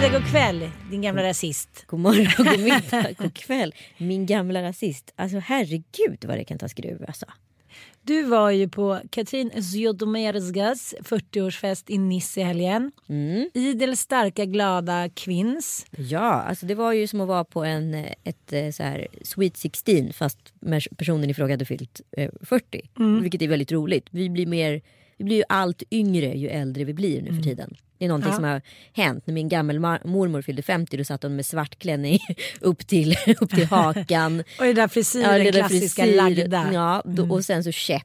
[0.00, 1.84] Middag, god kväll din gamla rasist.
[1.86, 3.74] God morgon, god middag, god kväll.
[3.98, 5.12] Min gamla rasist.
[5.16, 7.26] Alltså herregud vad det kan ta skruv alltså.
[8.02, 12.92] Du var ju på Katrin Zytomierskas 40-årsfest i Nice i helgen.
[13.08, 13.50] Mm.
[13.54, 15.86] Idel starka glada kvinns.
[15.96, 19.08] Ja, alltså det var ju som att vara på en, eh, ett eh, så här
[19.22, 20.38] Sweet 16 fast
[20.96, 22.90] personen i fråga hade fyllt eh, 40.
[23.22, 24.06] Vilket är väldigt roligt.
[24.10, 24.82] Vi blir, mer,
[25.16, 27.76] vi blir ju allt yngre ju äldre vi blir nu för tiden.
[27.98, 28.34] Det är någonting Ja.
[28.34, 29.26] som har hänt.
[29.26, 32.18] När min gammelmormor fyllde 50 då satt hon med svart klänning
[32.60, 34.40] upp till, upp till hakan.
[34.58, 36.70] Och den där frisyren, det där klassiska frisyr, lagda.
[36.72, 38.02] Ja, då, och sen så käpp.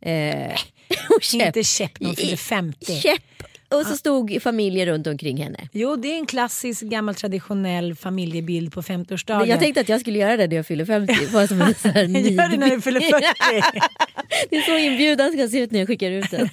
[0.00, 0.52] Eh,
[1.16, 1.46] och käpp.
[1.46, 3.00] Inte käpp, de fyller 50.
[3.00, 3.22] Käpp.
[3.68, 5.68] Och så stod familjen runt omkring henne.
[5.72, 9.46] Jo, det är en klassisk gammal traditionell familjebild på 50-årsdagen.
[9.46, 11.14] Jag tänkte att jag skulle göra det när jag fyller 50.
[11.32, 13.26] Bara som en sån här Gör det när du fyller 40.
[14.50, 16.48] Det är så inbjudan ska se ut när jag skickar ut den.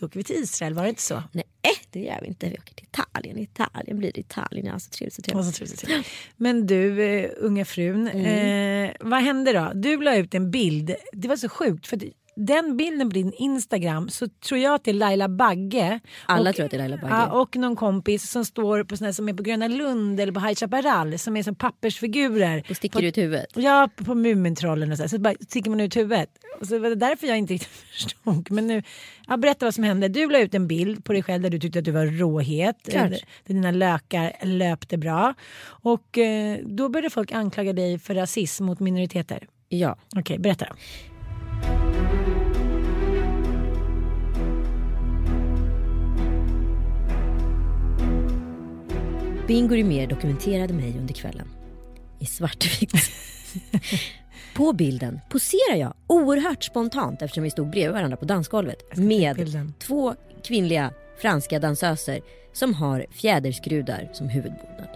[0.00, 1.22] Då åker vi till Israel, var det inte så?
[1.32, 1.44] Nej,
[1.90, 2.46] det gör vi inte.
[2.48, 3.38] Vi åker till Italien.
[3.38, 4.66] Italien blir det Italien.
[4.66, 5.14] Ja, så trevligt.
[5.14, 5.46] Så trevligt.
[5.46, 6.02] så trivs det till.
[6.36, 8.84] Men du, eh, unga frun, Mm.
[8.88, 9.72] eh, vad hände då?
[9.74, 10.94] Du la ut en bild.
[11.12, 11.86] Det var så sjukt.
[11.86, 11.96] för
[12.36, 16.00] den bilden på din Instagram så tror jag att det är Laila Bagge.
[16.26, 17.14] Alla och, tror att det är Laila Bagge.
[17.14, 20.40] Ja, och någon kompis som står på såna som är på Gröna Lund eller på
[20.40, 22.66] High Chaparral som är som pappersfigurer.
[22.70, 23.46] Och sticker ut huvudet.
[23.54, 26.28] Ja, på Mumintrollen och så, så bara sticker man ut huvudet.
[26.60, 28.50] Och så var det därför jag inte riktigt förstod.
[28.50, 28.82] Men nu,
[29.26, 30.08] ja, berätta vad som hände.
[30.08, 32.76] Du la ut en bild på dig själv där du tyckte att du var råhet.
[32.90, 33.10] Klart.
[33.10, 35.34] Där dina lökar löpte bra.
[35.64, 39.46] Och eh, då började folk anklaga dig för rasism mot minoriteter.
[39.68, 39.96] Ja.
[40.16, 40.74] Okej, berätta då.
[49.52, 51.48] Bingo Rimér dokumenterade mig under kvällen.
[52.18, 52.92] I svartvitt.
[54.56, 60.14] på bilden poserar jag oerhört spontant eftersom vi stod bredvid varandra på dansgolvet med två
[60.44, 62.20] kvinnliga franska dansöser
[62.52, 64.88] som har fjäderskrudar som huvudbonad.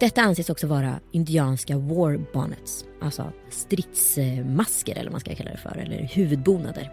[0.00, 5.56] Detta anses också vara indianska war bonnets, alltså stridsmasker eller vad man ska kalla det
[5.58, 6.90] för, eller huvudbonader.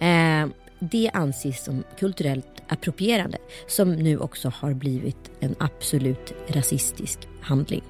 [0.00, 0.48] Eh,
[0.80, 7.82] det anses som kulturellt approprierande som nu också har blivit en absolut rasistisk handling.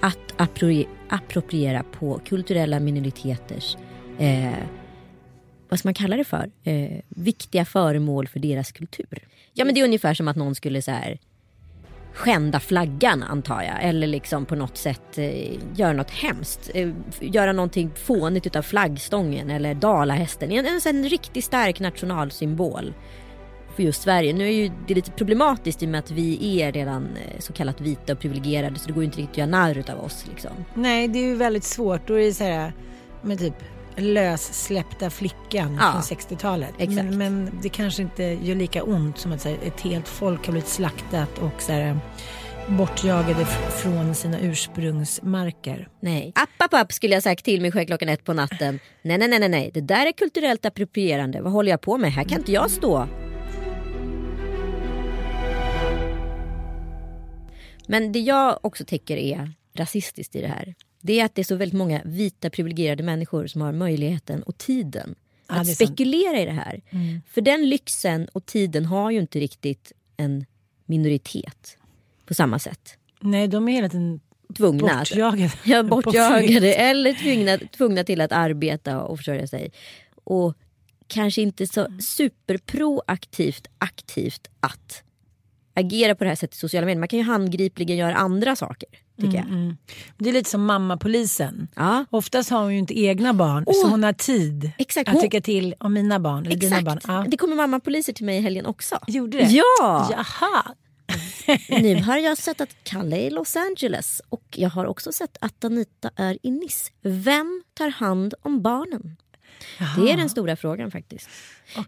[0.00, 3.76] Att appro- appropriera på kulturella minoriteters,
[4.18, 4.50] eh,
[5.68, 9.28] vad ska man kalla det för, eh, viktiga föremål för deras kultur.
[9.52, 11.18] Ja men det är ungefär som att någon skulle så här
[12.16, 13.84] skända flaggan antar jag.
[13.88, 16.70] Eller liksom på något sätt eh, göra något hemskt.
[16.74, 16.88] Eh,
[17.20, 20.50] göra någonting fånigt utav flaggstången eller dalahästen.
[20.50, 22.94] En, en, en riktigt stark nationalsymbol
[23.76, 24.32] för just Sverige.
[24.32, 27.52] Nu är ju det lite problematiskt i och med att vi är redan eh, så
[27.52, 30.24] kallat vita och privilegierade så det går ju inte riktigt att göra narr utav oss.
[30.30, 30.50] Liksom.
[30.74, 32.08] Nej, det är ju väldigt svårt.
[32.08, 32.72] Då är det så här
[33.22, 33.54] med typ
[33.96, 36.70] lössläppta flickan Ja, från 60-talet.
[36.78, 36.94] exakt.
[36.94, 40.52] Men, men det kanske inte gör lika ont som att här, ett helt folk har
[40.52, 41.98] blivit slaktat och så här,
[42.68, 43.44] bortjagade
[43.82, 45.88] från sina ursprungsmarker.
[46.00, 46.32] Nej.
[46.34, 48.78] App, app, app skulle jag sagt till mig själv klockan ett på natten.
[49.02, 49.70] Nej, nej, nej, nej, nej.
[49.74, 51.40] Det där är kulturellt approprierande.
[51.42, 52.12] Vad håller jag på med?
[52.12, 53.08] Här kan inte jag stå.
[57.88, 60.74] Men det jag också tycker är rasistiskt i det här.
[61.00, 64.58] Det är att det är så väldigt många vita privilegierade människor som har möjligheten och
[64.58, 65.14] tiden
[65.48, 66.82] Ja, att spekulera i det här.
[67.28, 70.46] För den lyxen och tiden har ju inte riktigt en
[70.86, 71.78] minoritet
[72.26, 72.98] på samma sätt.
[73.20, 74.20] Nej, de är hela tiden
[74.56, 74.98] Tvungna.
[74.98, 75.52] bortjagade.
[75.64, 79.72] Ja, bortjagade eller tvungna, tvungna till att arbeta och försörja sig.
[80.24, 80.54] Och
[81.06, 85.02] kanske inte så superproaktivt aktivt att
[85.74, 87.00] agera på det här sättet i sociala medier.
[87.00, 88.88] Man kan ju handgripligen göra andra saker.
[89.20, 89.76] Tycker Mm, jag.
[90.18, 91.68] Det är lite som mammapolisen.
[91.76, 92.04] Ja.
[92.10, 93.90] Oftast har hon ju inte egna barn så Åh.
[93.90, 95.08] hon har tid Exakt.
[95.08, 96.46] att Hon- tycka till om mina barn.
[96.46, 96.96] Eller dina barn.
[96.96, 97.12] Exakt.
[97.12, 97.24] Ja.
[97.28, 98.98] Det kommer mammapoliser till mig i helgen också.
[99.06, 99.44] Gjorde det?
[99.44, 100.08] Ja!
[100.10, 100.62] Jaha.
[101.68, 105.36] Nu har jag sett att Kalle är i Los Angeles och jag har också sett
[105.40, 106.90] att Anita är i Nice.
[107.02, 109.16] Vem tar hand om barnen?
[109.96, 111.28] Det är den stora frågan faktiskt.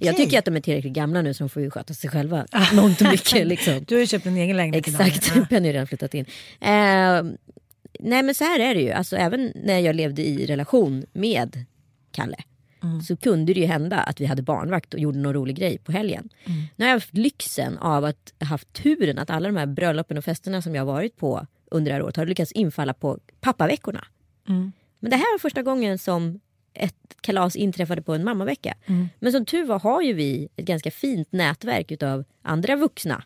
[0.01, 2.47] Jag tycker att de är tillräckligt gamla nu så de får ju sköta sig själva.
[2.73, 3.85] Mångt och mycket liksom.
[3.89, 4.89] Du har ju köpt en egen lägenhet.
[4.89, 5.49] Exakt.
[5.49, 6.25] Penny har redan flyttat in.
[6.61, 7.23] Eh,
[8.01, 11.65] nej men så här är det ju, alltså, även när jag levde i relation med
[12.13, 12.37] Kalle
[13.07, 15.93] så kunde det ju hända att vi hade barnvakt och gjorde någon rolig grej på
[15.93, 16.29] helgen.
[16.77, 20.19] Nu har jag haft lyxen av att ha haft turen att alla de här bröllopen
[20.19, 23.19] och festerna som jag har varit på under det här året har lyckats infalla på
[23.41, 24.05] pappaveckorna.
[25.01, 26.41] Men det här var första gången som
[26.79, 28.75] ett kalas inträffade på en mammavecka.
[29.19, 33.25] Men som tur var har ju vi ett ganska fint nätverk utav andra vuxna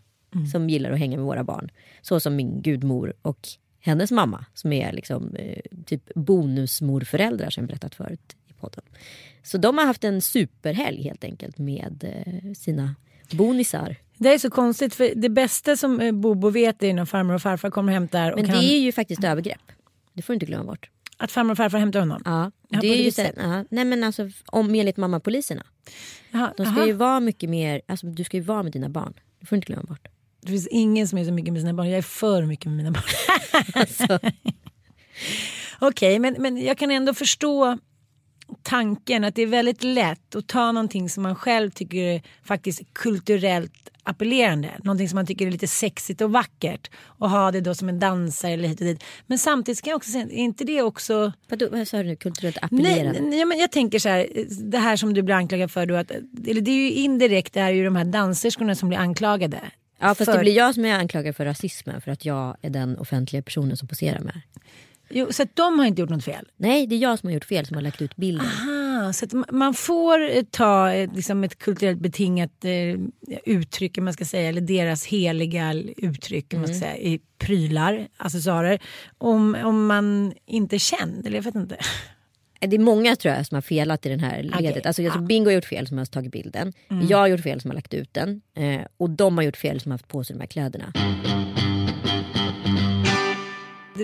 [0.52, 1.70] som gillar att hänga med våra barn.
[2.02, 3.49] Så som min gudmor och
[3.81, 8.84] hennes mamma som är liksom, eh, typ bonusmorföräldrar som jag berättat förut i podden.
[9.43, 12.94] Så de har haft en superhelg helt enkelt med eh, sina
[13.31, 13.96] bonisar.
[14.19, 17.43] Det är så konstigt för det bästa som eh, Bobo vet är när farmor och
[17.43, 18.32] farfar kommer och hämtar.
[18.32, 19.72] Och Men kan, det är ju faktiskt övergrepp.
[20.12, 20.90] Det får du inte glömma bort.
[21.23, 22.23] Att farmor och farfar hämtar honom?
[22.25, 23.35] Ja, det är ju sätt?
[23.37, 25.63] ja, nej men alltså om enligt mammapoliserna.
[26.33, 26.87] De ska aha.
[26.87, 29.15] ju vara mycket mer, alltså du ska ju vara med dina barn.
[29.41, 30.09] Det får du inte glömma bort.
[30.41, 31.89] Det finns ingen som är så mycket med sina barn.
[31.89, 33.03] Jag är för mycket med mina barn.
[33.75, 34.19] Alltså,
[35.81, 37.79] Okej, men, men jag kan ändå förstå
[38.62, 42.82] tanken att det är väldigt lätt att ta någonting som man själv tycker är faktiskt
[42.93, 44.70] kulturellt appellerande.
[44.84, 47.99] Någonting som man tycker är lite sexigt och vackert och ha det då som en
[47.99, 49.04] dansare eller hit och dit.
[49.26, 52.16] Men samtidigt ska jag också säga, är inte det också vadå, vad sa du nu?
[52.16, 53.20] Kulturellt Nej, appellerande?
[53.20, 54.26] nej, ja, men jag tänker så här,
[54.70, 56.10] det här som du blir anklagad för då, att,
[56.46, 59.60] eller det är ju indirekt det är ju de här danserskorna som blir anklagade.
[59.99, 62.70] Ja fast för, det blir jag som är anklagad för rasismen för att jag är
[62.70, 64.40] den offentliga personen som poserar med.
[65.14, 66.49] Jo, så att de har inte gjort något fel.
[66.56, 68.47] Nej det är jag som har gjort fel som har lagt ut bilden.
[68.47, 73.00] Ah, så man får eh, ta eh, liksom ett kulturellt betingat eh,
[73.44, 78.79] uttryck, man ska säga, eller deras heliga uttryck om man ska säga, i prylar, accessoarer,
[79.19, 81.26] om, om man inte är känd.
[81.26, 81.76] Eller jag vet inte.
[82.61, 84.61] Det är många tror jag som har felat i den här ledet.
[84.70, 85.19] Okej, Alltså, ja.
[85.19, 86.73] Bingo har gjort fel som har tagit bilden.
[87.09, 88.41] Jag har gjort fel som har lagt ut den.
[88.56, 90.93] Eh, och de har gjort fel som har haft på sig de här kläderna.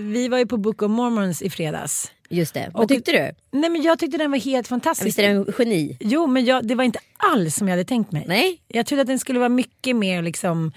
[0.00, 2.12] Vi var ju på Book of Mormons i fredags.
[2.30, 2.70] Just det.
[2.74, 3.58] Vad Och- tyckte du?
[3.58, 5.06] Nej men jag tyckte den var helt fantastisk.
[5.06, 5.96] Visst är det en geni?
[6.00, 8.24] Jo men jag, det var inte alls som jag hade tänkt mig.
[8.28, 8.60] Nej.
[8.68, 10.72] Jag trodde att den skulle vara mycket mer liksom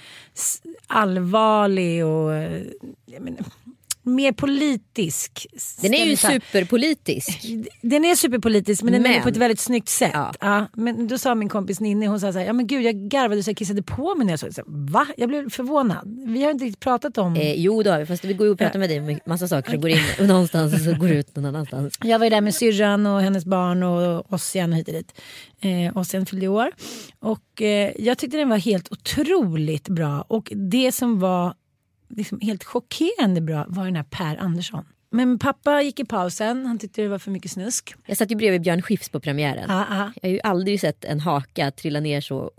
[0.88, 2.62] allvarlig och eh,
[3.06, 3.40] jag menar,
[4.04, 5.48] mer politisk.
[5.82, 7.46] Den är ju superpolitisk.
[7.82, 10.12] Den är superpolitisk men den är på ett väldigt snyggt sätt.
[10.14, 10.34] Ja.
[10.42, 10.68] Ja.
[10.74, 13.44] men då sa min kompis Ninni, hon sa så här, ja men gud jag garvade
[13.44, 14.54] så jag kissade på mig när jag såg det.
[14.54, 15.08] Så, Va?
[15.18, 16.26] Jag blev förvånad.
[16.28, 17.36] Vi har inte riktigt pratat om...
[17.36, 19.48] Eh, jo det har vi, fast det går ju att prata med dig om massa
[19.48, 21.98] saker som går in någonstans och så går ut någon annanstans.
[22.04, 25.14] Jag var ju där med syrran och hennes barn och Ossian och hit och dit.
[25.62, 26.72] Eh, Ossian fyllde år.
[27.20, 30.26] Och eh, jag tyckte den var helt otroligt bra.
[30.28, 31.54] Och det som var
[32.18, 34.86] liksom helt chockerande bra var den här Per Andersson.
[35.14, 37.94] Men pappa gick i pausen, han tyckte det var för mycket snusk.
[38.06, 39.66] Jag satt ju bredvid Björn Skifs på premiären.
[39.68, 40.12] Ja, ja.
[40.22, 42.52] Jag har ju aldrig sett en haka trilla ner så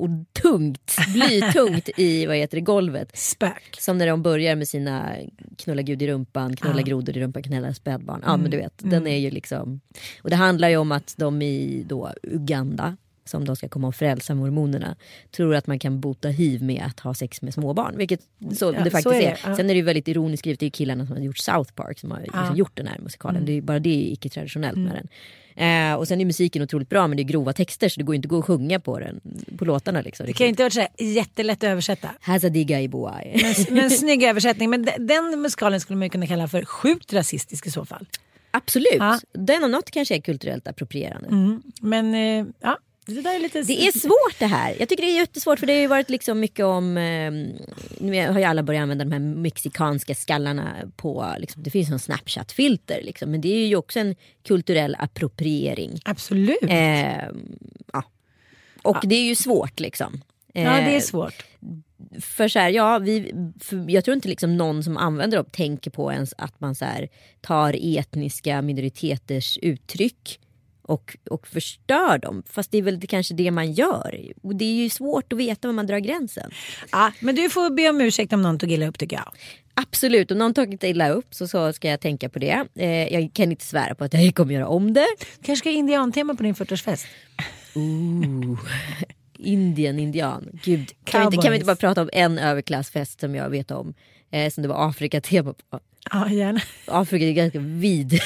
[0.42, 3.18] tungt, blytungt i vad heter det, golvet.
[3.18, 3.76] Spök.
[3.78, 5.16] Som när de börjar med sina
[5.58, 6.86] knulla gud i rumpan, knulla Ja.
[6.86, 8.22] grodor i rumpan, knulla spädbarn.
[8.26, 9.80] Ja men du vet, den är ju liksom.
[10.22, 13.94] Och det handlar ju om att de i då Uganda som då ska komma och
[13.94, 14.96] frälsa mormonerna
[15.30, 17.96] tror att man kan bota hiv med att ha sex med småbarn.
[17.96, 18.20] Vilket
[18.54, 19.20] så Ja, det faktiskt så är är.
[19.20, 19.56] det, ja.
[19.56, 21.98] Sen är det ju väldigt ironiskt skrivet, det är killarna som har gjort South Park
[21.98, 22.56] som har liksom Ja.
[22.56, 23.44] gjort den här musikalen.
[23.46, 25.08] Det är bara det är icke-traditionellt med den.
[25.56, 28.14] Eh, och sen är musiken otroligt bra men det är grova texter så det går
[28.14, 29.20] inte att gå och sjunga på den
[29.58, 30.00] på låtarna.
[30.00, 32.08] Liksom, Det kan ju inte vara så jättelätt att översätta.
[32.20, 33.42] Hazadiga i boy.
[33.42, 34.70] Men, men snygg översättning.
[34.70, 38.06] Men de- den musikalen skulle man ju kunna kalla för sjukt rasistisk i så fall.
[38.50, 39.18] Absolut, Ja.
[39.32, 41.60] den om något kanske är kulturellt approprierande.
[41.80, 43.62] Men eh, ja, det är lite...
[43.62, 44.76] Det är svårt det här.
[44.78, 47.30] Jag tycker det är jättesvårt för det har ju varit liksom mycket om, eh,
[48.00, 51.98] nu har ju alla börjat använda de här mexikanska skallarna på, liksom, det finns en
[51.98, 56.00] snapchat-filter liksom, men det är ju också en kulturell appropriering.
[56.04, 56.62] Absolut.
[56.62, 57.26] Eh,
[57.92, 58.04] ja.
[58.82, 60.22] Och det är ju svårt liksom.
[60.54, 61.44] Eh, ja, det är svårt.
[62.20, 63.34] för så här, ja, vi,
[63.88, 67.08] jag tror inte liksom någon som använder dem tänker på ens att man så här,
[67.40, 70.38] tar etniska minoriteters uttryck
[70.82, 72.42] och, och förstör dem.
[72.46, 74.32] Fast det är väl kanske det man gör.
[74.42, 76.50] Och det är ju svårt att veta var man drar gränsen.
[76.92, 79.32] Ja, men du får be om ursäkt om någon tog illa upp tycker jag.
[79.74, 82.66] Absolut, om någon tagit illa upp så, så ska jag tänka på det.
[82.74, 85.06] Eh, jag kan inte svära på att jag kommer göra om det.
[85.42, 87.06] kanske ska indiantema på din 40-årsfest.
[87.74, 88.58] Ooh.
[89.38, 90.48] Indien, indian.
[90.64, 93.70] Gud, kan vi, inte, kan vi inte bara prata om en överklassfest som jag vet
[93.70, 93.94] om?
[94.30, 95.80] Eh, som det var Afrika-tema på.
[96.10, 96.60] Ja, gärna.
[96.86, 98.12] Afrika är ganska vid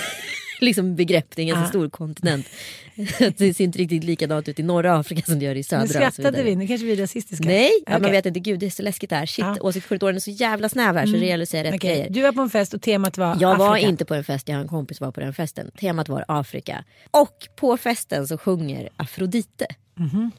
[0.61, 1.69] liksom begrepp, det är en ganska Ja.
[1.69, 2.47] stor kontinent.
[3.37, 5.83] det ser inte riktigt likadant ut i norra Afrika som det gör i södra.
[5.85, 7.45] Nu skrattade vi, nu kanske vi är rasistiska.
[7.49, 8.41] Nej, ja, man vet inte.
[8.41, 9.27] Gud det är så läskigt där.
[9.27, 9.47] Shit, Ja.
[9.47, 9.59] Mm.
[9.63, 12.11] åsiktskorridoren är så jävla snäv här så det gäller att säga rätt Okej, grejer.
[12.11, 13.89] Du var på en fest och temat var Jag var Afrika.
[13.89, 15.71] inte på en fest, jag har en kompis som var på den festen.
[15.81, 16.85] Temat var Afrika.
[17.11, 19.67] Och på festen så sjunger Afrodite.
[19.95, 20.31] Mhm.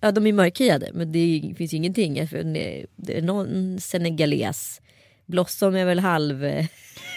[0.00, 2.14] Ja de är mörkhyade men det finns ju ingenting.
[2.14, 4.80] Det det är någon senegales.
[5.26, 6.44] Blossom är väl halv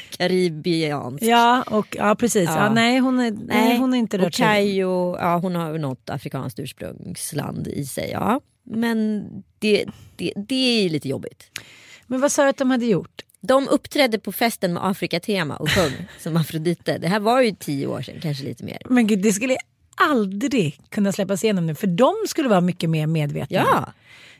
[0.09, 1.23] karibiansk.
[1.23, 2.49] Ja, och, ja precis.
[2.49, 2.63] Ja.
[2.63, 2.73] Ja.
[2.73, 4.33] nej, hon är, nej, hon är inte rört.
[4.33, 8.09] Kayo, ja hon har något afrikanskt ursprungsland i sig.
[8.11, 8.41] Ja.
[8.63, 9.27] Men
[9.59, 9.85] det,
[10.15, 11.59] det, det är lite jobbigt.
[12.07, 13.21] Men vad sa du att de hade gjort?
[13.41, 16.97] De uppträdde på festen med Afrikatema och sjöng som Afrodite.
[16.97, 18.77] Det här var ju tio år sedan, kanske lite mer.
[18.85, 19.57] Men gud, det skulle
[19.95, 21.75] aldrig kunna släppas igenom nu.
[21.75, 23.57] För de skulle vara mycket mer medvetna.
[23.57, 23.93] Ja,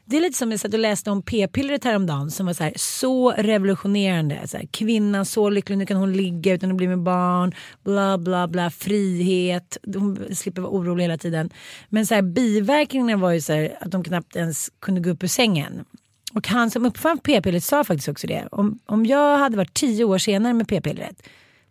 [0.10, 2.74] det är lite som jag satt och läste om p-pillret häromdagen som var så, här,
[2.76, 4.48] så revolutionerande.
[4.48, 7.56] Så här, kvinnan så lycklig, nu kan hon ligga utan att bli med barn.
[7.84, 9.78] Bla bla bla, frihet.
[9.96, 11.50] Hon slipper vara orolig hela tiden.
[11.90, 15.24] Men så här, biverkningarna var ju så här, att de knappt ens kunde gå upp
[15.24, 15.86] ur sängen.
[16.34, 18.48] Och han som uppfann p-pillret sa faktiskt också det.
[18.52, 21.24] Om, om jag hade varit tio år senare med p-pillret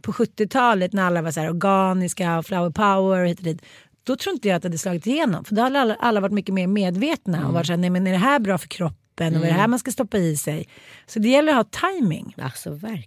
[0.07, 3.62] på 70-talet när alla var så här organiska och flower power och hit och dit.
[4.07, 5.45] Då tror inte jag att det hade slagit igenom.
[5.45, 8.07] För då hade alla, alla varit mycket mer medvetna och varit så här, nej men
[8.07, 10.37] är det här bra för kroppen och vad är det här man ska stoppa i
[10.37, 10.69] sig.
[11.07, 12.35] Så det gäller att ha timing.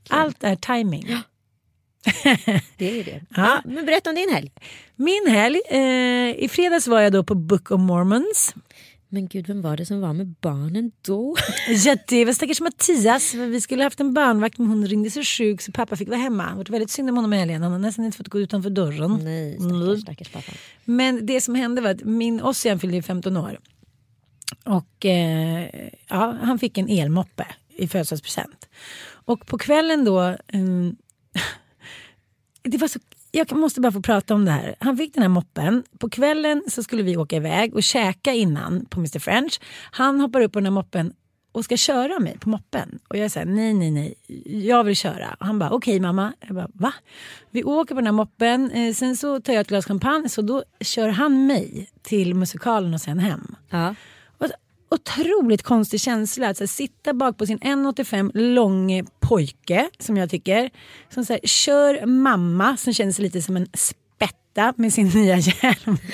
[0.10, 0.15] alltså.
[0.15, 1.08] Allt är timing.
[2.77, 3.22] Det är det.
[3.29, 3.41] Ja.
[3.41, 4.51] Ja, men berätta om din helg.
[4.96, 8.56] Min helg, eh, i fredags var jag då på Book of Mormons.
[9.11, 11.35] Men gud, vem var det som var med barnen då?
[11.85, 13.33] Ja, det var stackars Mattias.
[13.33, 16.49] Vi skulle haft en barnvakt men hon ringde sig sjuk så pappa fick vara hemma.
[16.49, 17.61] Det var väldigt synd om honom i helgen.
[17.63, 19.19] Han har nästan inte fått gå utanför dörren.
[19.23, 19.69] Nej, Mm.
[19.69, 20.51] stackars, stackars pappa.
[20.85, 23.59] Men det som hände var att min Ossian fyllde ju 15 år.
[24.65, 27.47] Och eh, ja, han fick en elmoppe
[27.77, 28.69] i födelsedagspresent.
[29.11, 30.95] Och på kvällen då, mm,
[32.63, 32.99] det var så,
[33.31, 34.75] jag måste bara få prata om det här.
[34.79, 35.83] Han fick den här moppen.
[36.00, 39.59] På kvällen så skulle vi åka iväg och käka innan på Mr French.
[39.91, 41.13] Han hoppar upp på den här moppen
[41.51, 43.00] och ska köra mig på moppen.
[43.07, 45.36] Och jag säger nej, nej, nej, jag vill köra.
[45.39, 46.33] Och han bara okej mamma.
[46.39, 46.93] Jag bara va?
[47.51, 50.41] Vi åker på den här moppen, eh, sen så tar jag ett glas champagne så
[50.41, 53.55] då kör han mig till musikalen och sen hem.
[53.69, 53.95] Ja.
[54.91, 60.29] Otroligt konstig känsla att så här, sitta bak på sin 1,85 långe pojke som jag
[60.29, 60.69] tycker.
[61.10, 65.38] Som så här, kör mamma som känner sig lite som en spätta med sin nya
[65.38, 65.98] hjälm.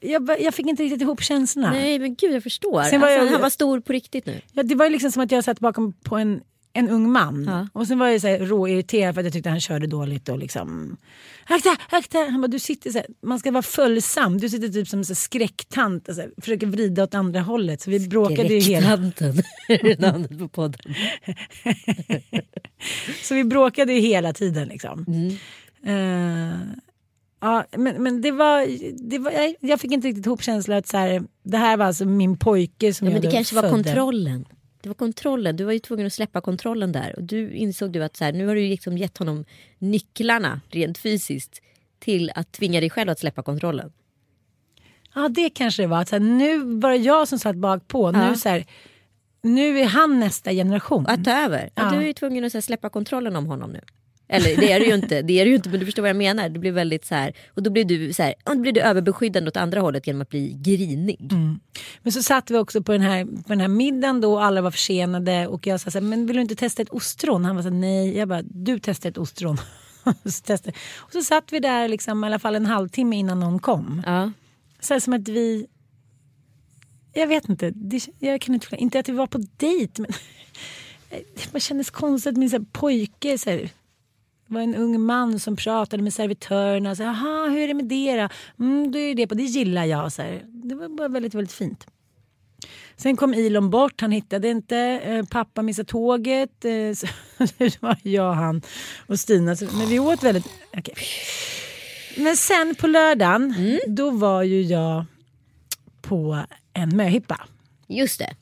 [0.00, 1.70] Jag, jag, fick inte riktigt ihop känslorna.
[1.70, 2.82] Nej men gud jag förstår.
[2.82, 4.40] Sen var alltså, jag- Han var stor på riktigt nu.
[4.52, 6.40] Ja, det var liksom som att jag satt bakom på en,
[6.78, 7.44] en ung man.
[7.44, 7.68] Ja.
[7.72, 10.38] Och sen var jag så här råirriterad för att jag tyckte han körde dåligt och
[10.38, 10.96] liksom
[11.44, 12.18] akta, akta.
[12.18, 14.38] Han bara, du sitter så här, man ska vara följsam.
[14.38, 17.80] Du sitter typ som en skräcktant och så här, försöker vrida åt andra hållet.
[17.80, 18.96] Så vi bråkade ju hela,
[19.98, 20.80] namnet på podden.
[23.24, 25.04] så vi bråkade ju hela tiden liksom.
[25.08, 25.36] Mm.
[25.84, 26.58] Eh,
[27.40, 28.66] ja, men, men det var,
[29.10, 32.04] det var, jag- fick inte riktigt ihop känslan att så här, det här var alltså
[32.04, 33.74] min pojke som Ja, men jag det då kanske var födde.
[33.74, 34.44] kontrollen.
[34.88, 35.56] Det var kontrollen.
[35.56, 37.16] Du var ju tvungen att släppa kontrollen där.
[37.16, 39.44] Och du insåg du att så här, nu har du liksom gett honom
[39.78, 41.62] nycklarna rent fysiskt
[41.98, 43.92] till att tvinga dig själv att släppa kontrollen.
[45.14, 46.04] Ja det kanske det var.
[46.04, 48.12] Så här, nu var det jag som satt bak på.
[48.14, 48.30] Ja.
[48.30, 48.66] Nu, så här,
[49.42, 51.06] nu är han nästa generation.
[51.06, 51.70] Att ta över.
[51.74, 51.90] Ja.
[51.90, 53.80] Du är ju tvungen att här, släppa kontrollen om honom nu.
[54.28, 56.08] Eller det är du ju inte, det är du ju inte men du förstår vad
[56.08, 56.48] jag menar.
[56.48, 58.80] Det blir väldigt så här, och då blir du så här, ja, då blir du
[58.80, 61.18] överbeskyddande åt andra hållet genom att bli grinig.
[62.02, 64.60] Men så satt vi också på den här, på den här middagen då och alla
[64.60, 67.44] var försenade och jag sa så här, men vill du inte testa ett ostron?
[67.44, 68.16] Han var så här, nej.
[68.16, 69.56] Jag bara, du testar ett ostron.
[70.24, 70.54] så.
[70.96, 74.02] Och så satt vi där liksom, i alla fall en halvtimme innan någon kom.
[74.06, 74.32] Ja.
[74.80, 75.66] Så här, som att vi...
[77.12, 77.70] Jag vet inte.
[77.70, 80.12] Det, jag kan inte, inte att vi var på dejt men
[81.52, 83.70] det kändes konstigt så här, pojke så här,
[84.48, 86.96] det var en ung man som pratade med servitörerna.
[86.96, 88.28] Så, Jaha, hur är det med det då?
[88.64, 90.12] Mm, då är det på, det gillar jag.
[90.12, 90.42] Så här.
[90.46, 91.86] Det var bara väldigt, väldigt fint.
[92.96, 94.76] Sen kom Ilon bort, han hittade inte.
[94.78, 96.64] Eh, pappa missade tåget.
[96.64, 97.06] Eh, så
[97.58, 98.62] det var jag, han
[99.06, 99.56] och Stina.
[99.56, 100.46] Så, men vi åt väldigt...
[100.76, 100.94] okej.
[102.16, 103.54] Men sen på lördagen,
[103.86, 105.04] då var ju jag
[106.02, 107.46] på en möhippa.
[107.88, 108.34] Just det.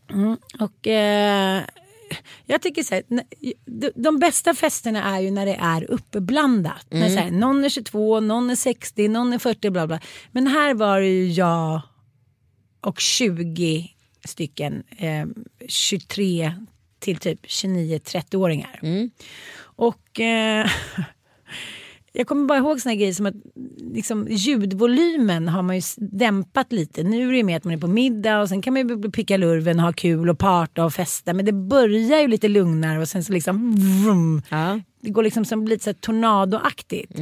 [0.60, 1.62] Och eh,
[2.46, 3.04] jag tycker så här,
[3.64, 6.86] de, de bästa festerna är ju när det är uppblandat.
[6.90, 10.00] När så här, någon är 22, någon är 60, någon är 40 bla bla.
[10.32, 11.80] Men här var det ju jag
[12.80, 13.90] och 20
[14.24, 15.26] stycken eh,
[15.68, 16.52] 23
[16.98, 18.78] till typ 29-30-åringar.
[19.58, 20.66] Och eh,
[22.18, 23.34] jag kommer bara ihåg såna grejer som att
[23.92, 27.02] liksom, ljudvolymen har man ju dämpat lite.
[27.02, 29.36] Nu är det mer att man är på middag och sen kan man ju picka
[29.36, 31.34] lurven och ha kul och parta och festa.
[31.34, 34.80] Men det börjar ju lite lugnare och sen så liksom vrum, Ja.
[35.00, 37.12] det går liksom som lite så här tornadoaktigt.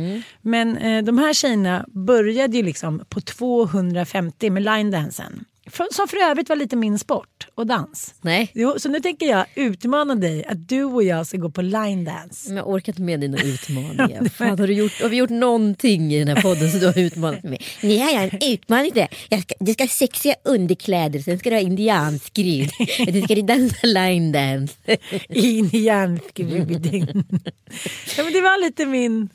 [0.42, 5.44] Men eh, de här tjejerna började ju liksom på 250 med line dansen.
[5.90, 8.14] Som för övrigt var lite min sport och dans.
[8.20, 11.62] Nej, Jo, så nu tänker jag utmana dig att du och jag ska gå på
[11.62, 12.48] line dance.
[12.48, 14.28] men jag orkar inte med dina utmaningar.
[14.28, 16.98] Fan, har, du gjort, har vi gjort någonting i den här podden som du har
[16.98, 17.60] utmanat mig?
[17.82, 19.06] Nu har jag en utmaning till.
[19.28, 22.70] Jag ska, du ska ha sexiga underkläder, sen ska du ha indianskryd.
[23.14, 24.74] Du ska dansa line dance.
[25.28, 26.82] In i järnskruven.
[28.16, 29.28] ja, men det var lite min...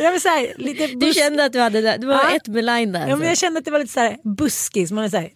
[0.00, 1.96] Jag vill säga, lite Du kände att du hade det.
[2.00, 2.36] Du var Ja.
[2.36, 3.08] ett med line dance.
[3.08, 4.90] ja, men Jag kände att det var lite så här buskis.
[4.92, 5.30] Man är så här...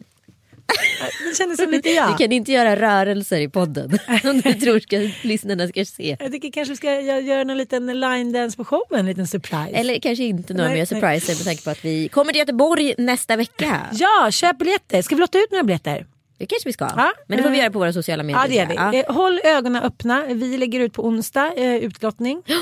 [1.31, 2.11] Det kändes som lite jag.
[2.13, 6.17] Du kan inte göra rörelser i podden som du tror ska, lyssnarna ska se.
[6.21, 9.27] Jag tycker kanske vi ska gö- göra en liten line dance på showen, en liten
[9.27, 9.71] surprise.
[9.73, 13.37] Eller kanske inte några mer surpriser med tanke på att vi kommer till Göteborg nästa
[13.37, 13.81] vecka.
[13.93, 15.03] Ja, köp biljetter.
[15.03, 16.07] Ska vi lotta ut några biljetter?
[16.39, 16.85] Det kanske vi ska.
[16.97, 17.13] Ja.
[17.27, 18.43] Men det får vi Eh, göra på våra sociala medier.
[18.43, 18.99] Ja, det gör vi.
[18.99, 19.05] Ja.
[19.09, 20.27] Eh, Håll ögonen öppna.
[20.27, 22.43] Vi lägger ut på onsdag eh, utlottning.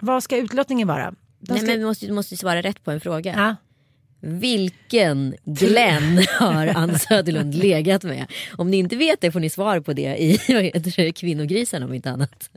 [0.00, 1.14] Vad ska utlottningen vara?
[1.40, 1.66] De Nej, ska...
[1.70, 3.34] men vi måste, du måste svara rätt på en fråga.
[3.36, 3.56] ja.
[4.22, 8.26] Vilken Glenn har Ann Söderlund legat med?
[8.56, 11.82] Om ni inte vet det får ni svar på det i vad heter det, Kvinnogrisen
[11.82, 12.50] om inte annat.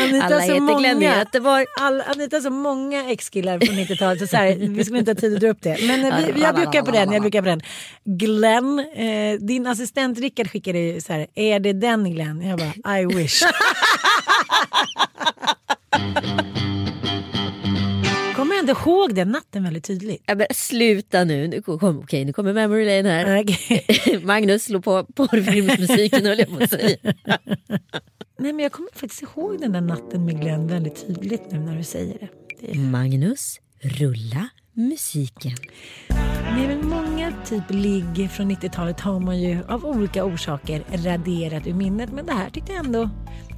[0.00, 1.64] Anita Alla heter Glenn i många- Göteborg.
[1.80, 5.16] All, Anita har så många ex-killar från 90-talet så, så här, vi skulle inte ha
[5.16, 5.76] tid att dra upp det.
[5.86, 7.12] Men eh, vi, jag brukar på den.
[7.12, 7.60] Jag brukar på den.
[8.04, 12.42] Glenn, eh, din assistent Rickard skickade ju så här, är det den Glenn?
[12.42, 13.42] Jag bara, I wish.
[18.36, 20.22] Kommer jag inte ihåg den natten väldigt tydligt.
[20.26, 21.48] Ja, men sluta nu.
[21.48, 23.40] nu kom, okej, nu kommer memory lane här.
[23.42, 24.20] Okej.
[24.24, 26.96] Magnus slår på porrfilmsmusiken höll jag på att säga.
[28.38, 31.76] Nej men jag kommer faktiskt ihåg den där natten med Glenn väldigt tydligt nu när
[31.76, 32.28] du säger det.
[32.60, 32.78] det är...
[32.78, 35.52] Magnus, rulla musiken.
[36.56, 41.74] Nej, men många typ ligg från 90-talet har man ju av olika orsaker raderat ur
[41.74, 42.12] minnet.
[42.12, 43.10] Men det här tyckte jag ändå...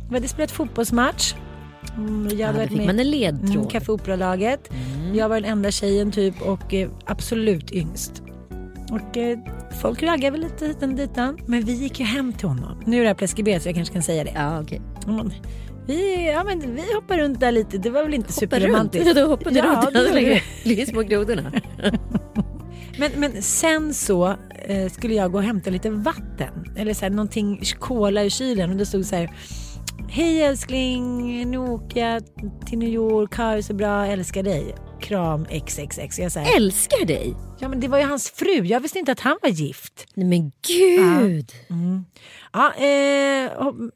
[0.08, 1.34] Vi hade spelat fotbollsmatch.
[1.96, 3.66] Mm, Jag Ja, hade varit med en mm.
[3.68, 4.70] Café Opera-laget.
[5.14, 8.22] Jag var den enda tjejen typ och eh, absolut yngst.
[8.90, 9.38] Och eh,
[9.82, 11.38] folk raggade väl lite hit och ditan.
[11.46, 12.82] Men vi gick ju hem till honom.
[12.86, 14.32] Nu är det här preskriberat så jag kanske kan säga det.
[14.34, 14.80] Ja, okej.
[15.06, 15.32] Men,
[15.86, 17.78] vi, ja, men vi hoppade runt där lite.
[17.78, 19.06] Det var väl inte superromantiskt.
[19.06, 19.16] runt.
[19.16, 19.94] Då hoppade Ja, runt.
[20.14, 20.76] det vi.
[20.76, 21.52] Det små grodorna.
[22.98, 24.26] Men, men sen så
[24.66, 26.72] eh, skulle jag gå och hämta lite vatten.
[26.76, 28.70] Eller så här, någonting, cola i kylen.
[28.70, 29.30] Och det stod så här.
[30.08, 32.22] Hej älskling, nu åker jag
[32.66, 34.74] till New York, har det så bra, älskar dig.
[35.00, 36.18] Kram XXX.
[36.18, 37.34] Jag här, Älskar dig.
[37.60, 40.06] ja men det var ju hans fru, jag visste inte att han var gift.
[40.14, 41.52] Nej men gud.
[42.52, 43.90] Ja, eh, hop-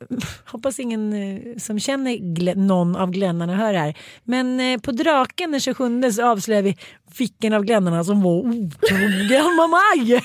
[0.47, 3.97] hoppas ingen eh, som känner Glenn- någon av Glennarna hör här.
[4.25, 6.77] Men eh, på Draken den 27 så avslöjar vi
[7.19, 10.23] vilken av Glennarna som var otrogen med mig.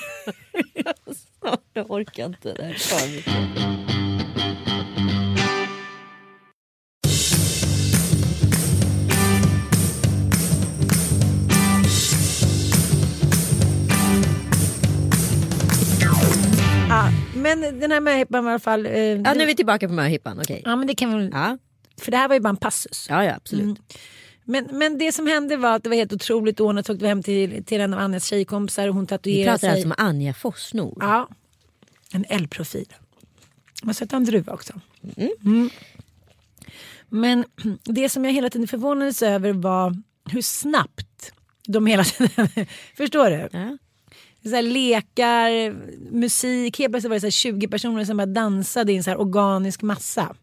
[1.74, 2.52] Jag orkar inte.
[2.52, 2.74] Det här
[17.60, 18.86] men den här möhippan var i alla fall...
[18.86, 20.38] Eh, Ja, nu är vi tillbaka på möhippan.
[20.40, 20.62] Okej.
[20.64, 21.30] ja, men det kan vi väl...
[21.32, 21.58] Ja.
[22.00, 23.06] För det här var ju bara en passus.
[23.10, 23.64] ja, ja, absolut.
[23.64, 23.76] Mm.
[24.44, 26.86] Men, men det som hände var att det var helt otroligt ordnat.
[26.86, 29.58] Så åkte vi hem till, till en av Anjas tjejkompisar och hon Vi tatuerade pratar
[29.58, 29.70] sig.
[29.70, 30.96] alltså om Anja Forsnor.
[31.00, 31.28] Ja,
[32.12, 32.92] en L-profil.
[33.82, 34.72] Man sätter en druva också.
[35.16, 35.70] Mm.
[37.08, 37.44] Men
[37.84, 39.96] det som jag hela tiden förvånades över var
[40.30, 41.32] hur snabbt
[41.68, 42.48] de hela tiden...
[42.96, 43.48] Förstår du?
[43.52, 43.78] Ja.
[44.44, 45.72] Så här lekar,
[46.12, 46.78] musik.
[46.78, 49.20] Helt plötsligt var det så här 20 personer som bara dansade i en så här
[49.20, 50.34] organisk massa.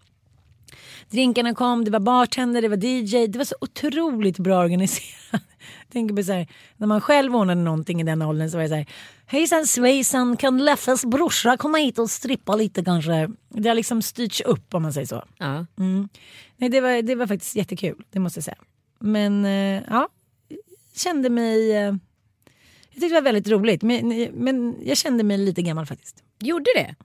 [1.09, 3.27] Drinkarna kom, det var bartender, det var DJ.
[3.27, 5.41] Det var så otroligt bra organiserat.
[5.91, 8.69] Tänker på så här, när man själv ordnade någonting i den åldern så var det
[8.69, 8.85] så här.
[9.25, 13.29] Hejsan svejsan, kan Leffes brorsa komma hit och strippa lite kanske?
[13.49, 15.23] Det har liksom styrts upp om man säger så.
[15.37, 15.65] Ja.
[15.79, 16.09] Mm.
[16.57, 18.57] Nej, det, var, det var faktiskt jättekul, det måste jag säga.
[18.99, 20.09] Men eh, ja,
[20.95, 21.71] kände mig...
[22.93, 26.23] Jag tyckte det var väldigt roligt, men, men jag kände mig lite gammal faktiskt.
[26.39, 26.95] Gjorde det?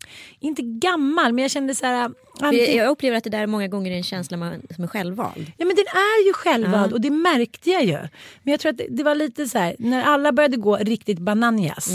[0.41, 2.11] Inte gammal, men jag kände så här...
[2.39, 4.89] För anti- jag, upplever att det där många gånger är en känsla man, som är
[4.89, 5.53] självvald.
[5.57, 6.95] Ja men den är ju självvald Ja.
[6.95, 7.99] och det märkte jag ju.
[8.43, 11.19] Men jag tror att det, det var lite så här, när alla började gå riktigt
[11.19, 11.89] bananjas.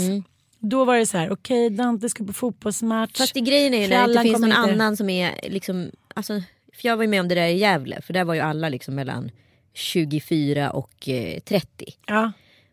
[0.58, 3.18] Då var det så här, okej Dante ska på fotbollsmatch.
[3.18, 5.90] Fast det grejen är ju när det inte finns någon inte- annan som är liksom,
[6.14, 6.32] alltså,
[6.74, 8.68] för jag var ju med om det där i Gävle för där var ju alla
[8.68, 9.30] liksom mellan
[9.74, 11.84] 24 och eh, 30.
[12.06, 12.32] Ja,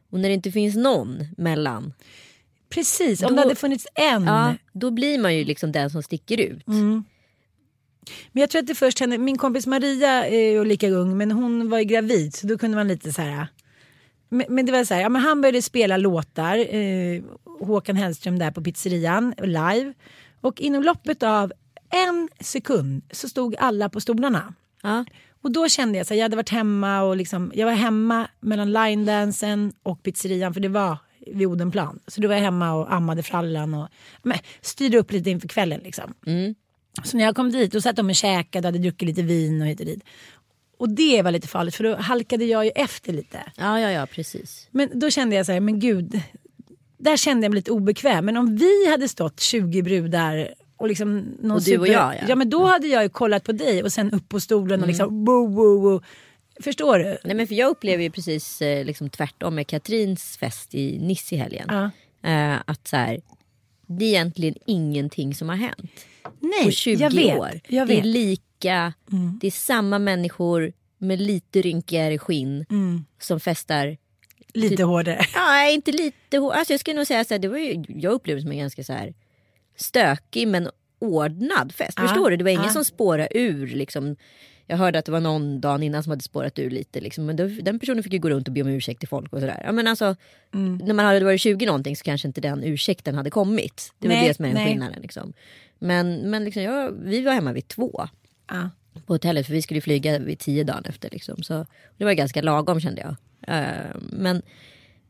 [0.10, 1.94] Och när det inte finns någon mellan,
[2.70, 3.22] precis.
[3.24, 4.24] Om Då- det hade funnits en.
[4.24, 6.68] ja, då blir man ju liksom den som sticker ut.
[6.68, 7.04] Mm.
[8.32, 11.32] Men jag tror att det först hände, min kompis Maria är ju lika ung men
[11.32, 13.48] hon var ju gravid så då kunde man lite så här.
[14.30, 17.22] Men, men det var så här, ja, men han började spela låtar, eh,
[17.60, 19.94] Håkan Hellström där på pizzerian live.
[20.42, 21.54] Och inom loppet av
[21.90, 24.54] en sekund så stod alla på stolarna.
[24.84, 25.06] Ja.
[25.42, 28.28] Och då kände jag så här, jag hade varit hemma och liksom, jag var hemma
[28.40, 30.98] mellan linedansen och pizzerian för det var
[31.34, 32.00] vid Odenplan.
[32.08, 33.88] Så då var jag hemma och ammade frallan och
[34.24, 36.14] men, styrde upp lite inför kvällen liksom.
[37.04, 39.62] Så när jag kom dit då satt de och käkade och hade druckit lite vin
[39.62, 40.04] och hit och dit.
[40.78, 43.40] Och det var lite farligt för då halkade jag ju efter lite.
[43.58, 44.68] ja, ja, ja, precis.
[44.72, 46.22] Men då kände jag så här, men gud.
[46.98, 48.26] Där kände jag mig lite obekväm.
[48.26, 52.22] Men om vi hade stått 20 brudar och liksom någon Och du och jag, ja.
[52.28, 52.36] ja.
[52.36, 55.26] men då hade jag ju kollat på dig och sen upp på stolen och liksom
[55.26, 56.02] bo, bo, bo.
[56.64, 57.18] Förstår du?
[57.24, 61.36] Nej, men för jag upplever ju precis eh, liksom tvärtom med Katrins fest i Nice
[61.36, 61.70] i helgen.
[62.24, 63.22] Eh, att så här,
[63.88, 66.06] det är egentligen ingenting som har hänt.
[66.40, 67.38] Nej, på 20 jag vet.
[67.40, 67.60] år.
[67.68, 68.06] Jag Det är vet.
[68.06, 68.12] Mm.
[68.14, 68.94] lika,
[69.42, 73.06] det är samma människor med lite rynkigare skinn Mm.
[73.20, 73.98] som festar.
[74.54, 75.26] Lite hårdare.
[75.36, 76.52] Ja, inte lite hår.
[76.54, 78.58] Alltså jag skulle nog säga så här, det var ju, jag upplevde det som en
[78.58, 79.14] ganska så här
[79.82, 81.94] stökig men ordnad fest.
[81.96, 82.38] Ja, Förstår du?
[82.38, 82.70] Det var ingen ja.
[82.70, 84.16] som spårade ur liksom.
[84.68, 87.00] Jag hörde att det var någon dagen innan som hade spårat ur lite.
[87.02, 87.26] Liksom.
[87.26, 89.40] Men då, den personen fick ju gå runt och be om ursäkt till folk och
[89.40, 89.62] sådär.
[89.66, 90.16] Ja, men alltså,
[90.54, 90.78] Mm.
[90.78, 93.94] När man hade varit 20 någonting så kanske inte den ursäkten hade kommit.
[94.00, 95.02] Det var Nej, det som är skillnaden.
[95.02, 95.34] Liksom.
[95.80, 98.08] Men, men liksom, jag, vi var hemma vid två
[98.50, 98.70] Ja.
[99.06, 101.10] på hotellet för vi skulle flyga vid tio dagen efter.
[101.10, 101.44] Liksom.
[101.44, 101.66] Så
[101.98, 103.16] det var ganska lagom kände jag.
[103.58, 104.42] Eh, men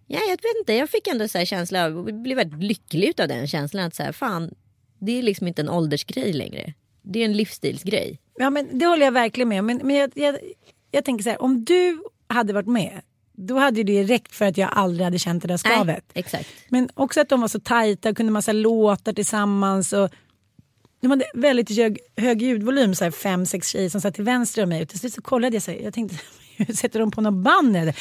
[0.10, 3.22] ja, jag vet inte, jag fick ändå så här känsla av, och blev väldigt lycklig
[3.22, 4.56] av den känslan att så här, fan,
[5.00, 6.74] det är liksom inte en åldersgrej längre.
[7.02, 8.20] Det är en livsstilsgrej.
[8.38, 9.66] Ja, men det håller jag verkligen med om.
[9.66, 10.36] Men, men jag, jag,
[10.92, 13.02] jag tänker så här, om du hade varit med,
[13.34, 15.86] då hade det räckt för att jag aldrig hade känt det där skavet.
[15.88, 16.50] Nej, exakt.
[16.70, 19.94] Men också att de var så tajta och kunde massa låtar tillsammans.
[19.94, 20.10] Och
[21.02, 24.64] de hade väldigt hög, hög ljudvolym, så här fem, sex tjejer som satt till vänster
[24.64, 24.82] om mig.
[24.82, 26.18] Och till slut så kollade jag, så här, jag tänkte,
[26.76, 27.78] sätter de på något band?
[27.78, 27.96] Eller?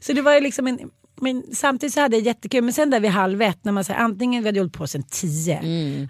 [0.00, 0.78] så det var ju liksom en...
[1.20, 2.64] Men samtidigt så hade jag jättekul.
[2.64, 5.02] Men sen där vid halv ett, när man säger antingen, vi hade hållit på sen
[5.02, 5.60] tio.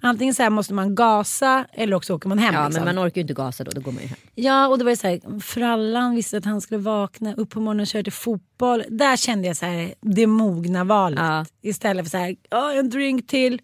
[0.03, 2.49] Antingen så här måste man gasa eller också åker man hem.
[2.49, 2.61] Mm.
[2.61, 2.85] Ja, liksom.
[2.85, 4.19] men man orkar ju inte gasa då, då går man ju hem.
[4.35, 7.61] Ja, och det var ju så här, frallan visste att han skulle vakna upp på
[7.61, 8.85] morgonen och köra till fotboll.
[8.89, 11.19] Där kände jag så här, det mogna valet.
[11.21, 11.47] Ja.
[11.63, 13.61] Istället för så här, "Ja, en drink till.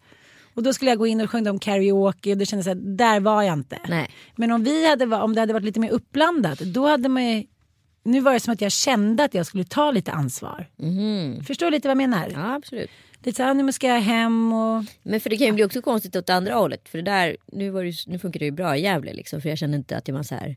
[0.60, 2.70] Och då skulle jag gå in och sjunga om karaoke och då kände jag så
[2.80, 3.78] här, där var jag inte.
[3.88, 4.10] Nej.
[4.36, 7.44] Men om, vi hade, om det hade varit lite mer uppblandat, då hade man ju,
[8.02, 10.68] Nu var det som att jag kände att jag skulle ta lite ansvar.
[11.46, 12.28] Förstår du lite vad jag menar?
[12.34, 12.90] Ja, absolut.
[13.24, 14.84] Lite så här, nu ska jag hem och...
[15.02, 16.88] Men för det kan ju bli också konstigt åt andra hållet.
[16.88, 19.40] För det där, nu, var det, nu funkar det ju bra i Gävle liksom.
[19.40, 20.56] För jag kände inte att jag var så här.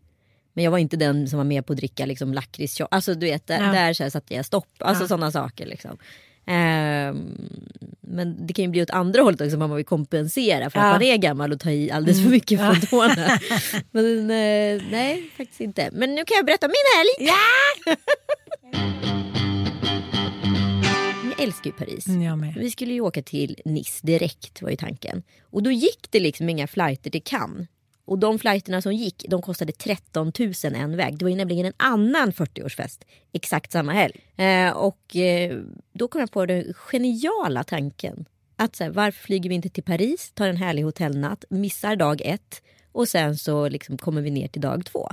[0.54, 3.26] Men jag var inte den som var med på att dricka liksom lakrits Alltså du
[3.26, 3.72] vet, där, Ja.
[3.72, 4.68] där så här, satte jag stopp.
[4.80, 5.98] Alltså sådana saker liksom.
[6.46, 7.38] Ehm,
[8.02, 9.58] men det kan ju bli åt andra hållet också.
[9.58, 10.92] Man vill kompensera för att Ja.
[10.92, 13.40] man är gammal och tar i alldeles för mycket från tårna.
[13.92, 15.90] Men eh, nej, faktiskt inte.
[15.94, 17.32] Men nu kan jag berätta om min helg.
[17.32, 17.96] Ja!
[21.38, 22.08] jag älskar ju Paris.
[22.08, 22.54] Mm, jag.
[22.60, 25.24] Vi skulle ju åka till Nice direkt var ju tanken.
[25.52, 27.68] Och då gick det liksom inga flighter till Cannes.
[28.06, 31.18] Och de flighterna som gick de kostade 13 000 en väg.
[31.18, 34.20] Det var ju nämligen en annan 40-årsfest exakt samma helg.
[34.36, 35.60] Eh, och eh,
[35.94, 38.26] då kom jag på den geniala tanken.
[38.56, 42.22] Att så här, varför flyger vi inte till Paris, tar en härlig hotellnatt, missar dag
[42.22, 42.62] ett
[42.92, 45.10] och sen så liksom kommer vi ner till dag två.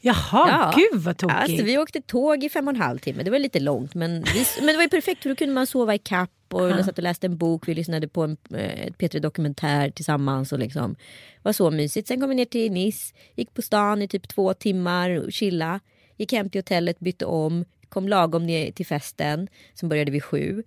[0.00, 1.40] Jaha, gud vad tokigt.
[1.40, 3.22] Alltså, vi åkte tåg i fem och en halv timme.
[3.22, 5.66] Det var lite långt men, vi, men det var ju perfekt för då kunde man
[5.66, 7.68] sova i kapp och jag satt och läste en bok.
[7.68, 10.96] Vi lyssnade på en eh, ett P3 Dokumentär tillsammans och liksom
[11.42, 12.08] var så mysigt.
[12.08, 15.80] Sen kom vi ner till Nice, gick på stan i typ två timmar och chilla.
[16.16, 20.62] Gick hem till hotellet, bytte om, kom lagom ner till festen som började vid sju.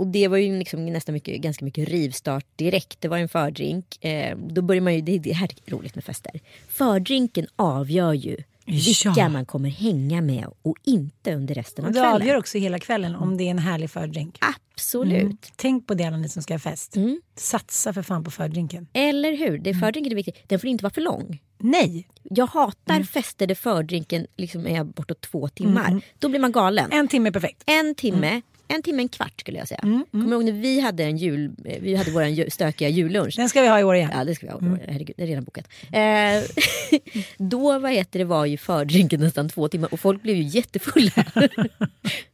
[0.00, 3.00] Och det var ju liksom nästan mycket, ganska mycket rivstart direkt.
[3.00, 4.04] Det var en fördrink.
[4.04, 6.40] Eh, då börjar man ju, det, det här är roligt med fester.
[6.68, 8.36] Fördrinken avgör ju
[8.66, 9.28] vilka Ja.
[9.28, 12.14] man kommer hänga med och inte under resten av Och det kvällen.
[12.22, 14.38] avgör också hela kvällen om det är en härlig fördrink.
[14.74, 15.22] Absolut.
[15.22, 15.36] Mm.
[15.56, 16.96] Tänk på det alla ni som ska ha fest.
[16.96, 17.20] Mm.
[17.36, 18.86] Satsa för fan på fördrinken.
[18.92, 19.58] Eller hur?
[19.58, 20.44] Det fördrinken är viktig.
[20.46, 21.40] Den får inte vara för lång.
[21.58, 23.06] Nej, Jag hatar Mm.
[23.06, 26.00] fester där fördrinken liksom är bortåt två timmar.
[26.18, 26.92] Då blir man galen.
[26.92, 27.62] en timme är perfekt.
[27.66, 28.40] En timme,
[28.74, 29.80] en timme, en kvart skulle jag säga.
[29.82, 33.36] Mm, Kommer du ihåg när vi hade en jul, eh, vi hade vår stökiga jullunch.
[33.36, 34.10] Den ska vi ha i år igen.
[34.12, 34.58] Ja det ska vi ha.
[34.58, 34.78] Mm.
[34.88, 35.68] Herregud, det är redan bokat.
[35.92, 37.00] Eh,
[37.38, 41.24] då vad heter det, var ju fördrinken nästan två timmar och folk blev ju jättefulla.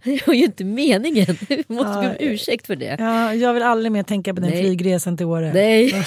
[0.04, 1.26] det var ju inte meningen.
[1.48, 2.96] Vi måste be om ursäkt för det.
[2.98, 4.60] Ja, jag vill aldrig mer tänka på den Nej.
[4.60, 5.52] flygresan till Åre.
[5.52, 6.06] Nej.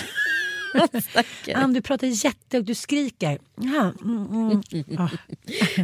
[1.56, 3.40] Ann, du pratar jättehögt, du skriker.
[3.56, 4.62] Ja, mm, mm.
[4.88, 5.10] Ja.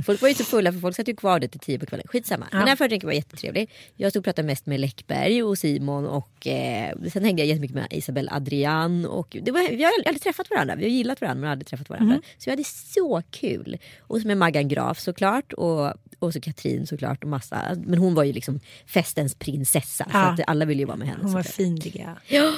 [0.06, 2.08] Folk var ju så fulla för folk satt ju kvar där till tio på kvällen.
[2.10, 2.48] Skitsamma.
[2.52, 3.70] Men den här fördrinken var jättetrevlig.
[3.96, 7.76] Jag stod och pratade mest med Läckberg och Simon och eh, sen hängde jag jättemycket
[7.76, 9.06] med Isabelle Adrian.
[9.06, 10.76] Och det var, vi har aldrig träffat varandra.
[10.76, 12.16] Vi har gillat varandra men aldrig träffat varandra.
[12.38, 13.78] Så vi hade så kul.
[14.00, 17.62] Och så med Maggan Graf såklart och, och så Katrin såklart och massa.
[17.86, 20.04] Men hon var ju liksom festens prinsessa.
[20.04, 20.20] Så Ja.
[20.20, 21.20] att alla ville ju vara med henne.
[21.24, 21.56] Hon var såklart.
[21.56, 22.16] fin tycker jag.
[22.44, 22.54] Ja.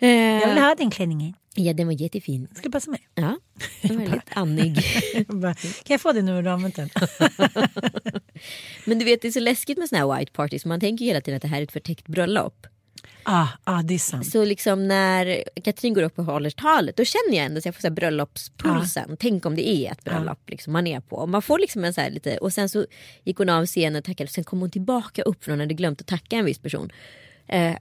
[0.00, 1.34] Jag vill Eh, ha den klänningen.
[1.54, 2.48] ja den var jättefin.
[2.54, 3.00] Ska passa mig.
[3.14, 3.36] Ja,
[3.82, 4.78] den var väldigt annig.
[5.14, 6.88] Jag bara, Kan jag få det nu när du har använt den?
[8.84, 10.64] Men du vet det är så läskigt med såna här white parties.
[10.64, 12.66] Man tänker hela tiden att det här är ett förtäckt bröllop.
[13.22, 14.26] ah, ah, det är sant.
[14.30, 17.74] Så liksom när Katrin går upp och håller talet då känner jag ändå att jag
[17.74, 19.16] får så bröllopspulsen.
[19.20, 21.26] Tänk om det är ett bröllop liksom, man är på.
[21.26, 22.86] Man får liksom en så här lite och sen så
[23.24, 25.74] gick hon av scenen och tackade och sen kom hon tillbaka upp för hon hade
[25.74, 26.92] glömt att tacka en viss person.
[27.48, 27.76] Eh,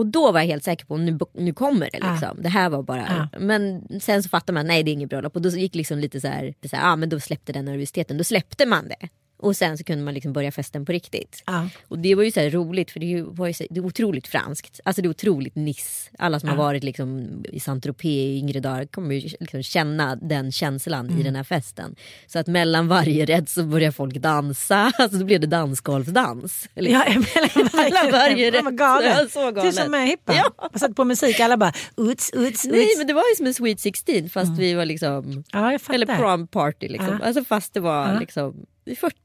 [0.00, 2.42] och då var jag helt säker på att nu, nu kommer det liksom.
[2.42, 3.28] Det här var bara.
[3.38, 6.20] Men sen så fattade man nej det är inget bröllop och då gick liksom lite
[6.20, 8.18] så här, så här ah, men då släppte den nervositeten.
[8.18, 9.08] Då släppte man det.
[9.42, 11.42] Och sen så kunde man liksom börja festen på riktigt.
[11.46, 11.68] Ja.
[11.88, 14.26] Och det var ju så här roligt för det var ju så, det är otroligt
[14.28, 14.80] franskt.
[14.84, 16.10] Alltså det är otroligt Nice.
[16.18, 20.52] Alla som har varit liksom i Saint-Tropez i yngre dagar kommer ju liksom känna den
[20.52, 21.20] känslan Mm.
[21.20, 21.96] i den här festen.
[22.26, 24.92] Så att mellan varje rätt så börjar folk dansa.
[24.98, 26.68] Alltså då blev det dansgolfdans.
[26.76, 27.02] Liksom.
[27.06, 28.64] Ja, mellan varje, Mellan varje rätt.
[28.76, 29.10] galen.
[29.18, 29.62] Ja, så galet.
[29.76, 30.34] Du som är hippa.
[30.34, 30.50] Ja.
[30.72, 32.98] Man satt på musik alla bara uts, uts, Nej uts.
[32.98, 36.06] men det var ju som en Sweet 16 fast vi var liksom Ja, jag eller
[36.06, 37.20] prom party liksom.
[37.22, 39.16] Alltså fast det var liksom vid 40.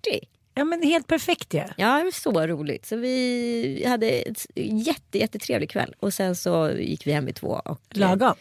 [0.57, 1.63] Ja men helt perfekt ju.
[1.77, 2.85] Ja, det var så roligt.
[2.85, 5.93] Så vi hade ett jätte, jättetrevlig kväll.
[5.99, 7.61] Och sen så gick vi hem vid två.
[7.65, 8.33] Och, Lagom.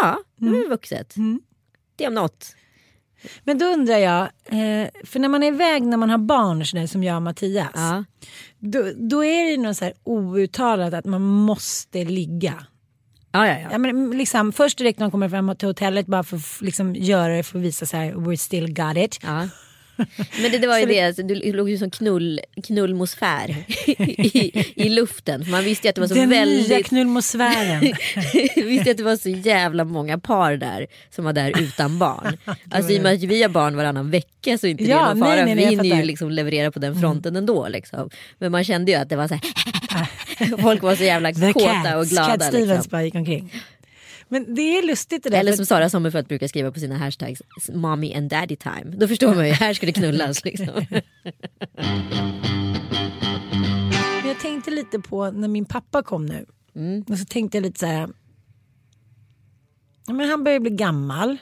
[0.00, 0.60] Ja, det Mm.
[0.62, 1.14] var vuxet.
[1.96, 2.56] Det om något.
[3.44, 6.86] Men då undrar jag, eh, för när man är iväg när man har barn sådär,
[6.86, 7.70] som jag och Mattias.
[7.74, 8.04] Ja.
[8.58, 12.66] Då, då är det något så här outtalat att man måste ligga.
[13.32, 13.68] Ja, ja, ja.
[13.72, 16.94] Ja, men liksom, först direkt när de kommer fram till hotellet bara för att liksom,
[16.94, 19.18] göra det för att visa så här, we're still got it.
[19.22, 19.48] ja.
[20.42, 24.88] Men det, det var ju det, alltså, du låg ju som knull, knullmosfär i, i
[24.88, 25.44] luften.
[25.50, 26.86] Man visste ju att det var så Den nya väldigt...
[26.86, 27.80] knullmosfären.
[28.68, 32.36] visste att det var så jävla många par där som var där utan barn.
[32.70, 35.04] Alltså i och med att vi har barn varannan vecka så är inte Ja, det
[35.08, 35.44] någon nej, fara.
[35.44, 35.92] nej, nej, vi jag hinner ju.
[35.92, 36.06] Mm.
[36.06, 37.68] liksom leverera på den fronten ändå.
[37.68, 38.10] Liksom.
[38.38, 39.42] Men man kände ju att det var så här.
[40.62, 41.94] Folk var så jävla The kåta Cats.
[41.96, 42.28] och glada.
[42.38, 42.90] Cat Stevens Liksom.
[42.90, 43.52] bara gick omkring.
[44.32, 45.38] Men det är lustigt det där.
[45.38, 47.42] Eller som Sara Sommerfeld brukar skriva på sina hashtags,
[47.72, 48.84] mommy and daddy time.
[48.84, 50.44] Då förstår man ju, här ska det knullas.
[50.44, 50.86] Liksom.
[54.20, 56.46] Men jag tänkte lite på när min pappa kom nu.
[56.74, 57.04] Mm.
[57.08, 58.08] Och så tänkte jag lite så här.
[60.06, 61.36] Men han börjar bli gammal.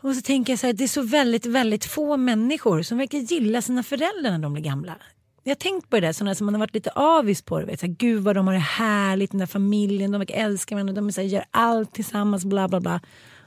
[0.00, 3.18] Och så tänker jag så här, det är så väldigt, väldigt få människor som verkar
[3.18, 4.96] gilla sina föräldrar när de blir gamla.
[5.48, 7.58] Jag har tänkt på det där, sådana som man har varit lite avis på.
[7.58, 10.74] det, Vet, såhär, Gud vad de har det härligt, den där familjen, de verkar älska
[10.74, 13.00] varandra, de såhär, gör allt tillsammans, bla bla bla.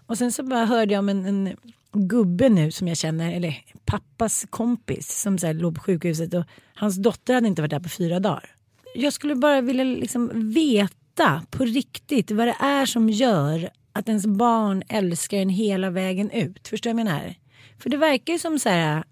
[0.06, 1.56] Och sen så bara hörde jag om en, en
[1.94, 6.44] gubbe nu som jag känner, eller pappas kompis som såhär, låg på sjukhuset och
[6.76, 8.56] hans dotter hade inte varit där på fyra dagar.
[8.96, 14.26] Jag skulle bara vilja liksom veta på riktigt vad det är som gör att ens
[14.26, 16.68] barn älskar en hela vägen ut.
[16.68, 17.36] Förstår du vad jag menar?
[17.80, 19.04] För det verkar ju som så här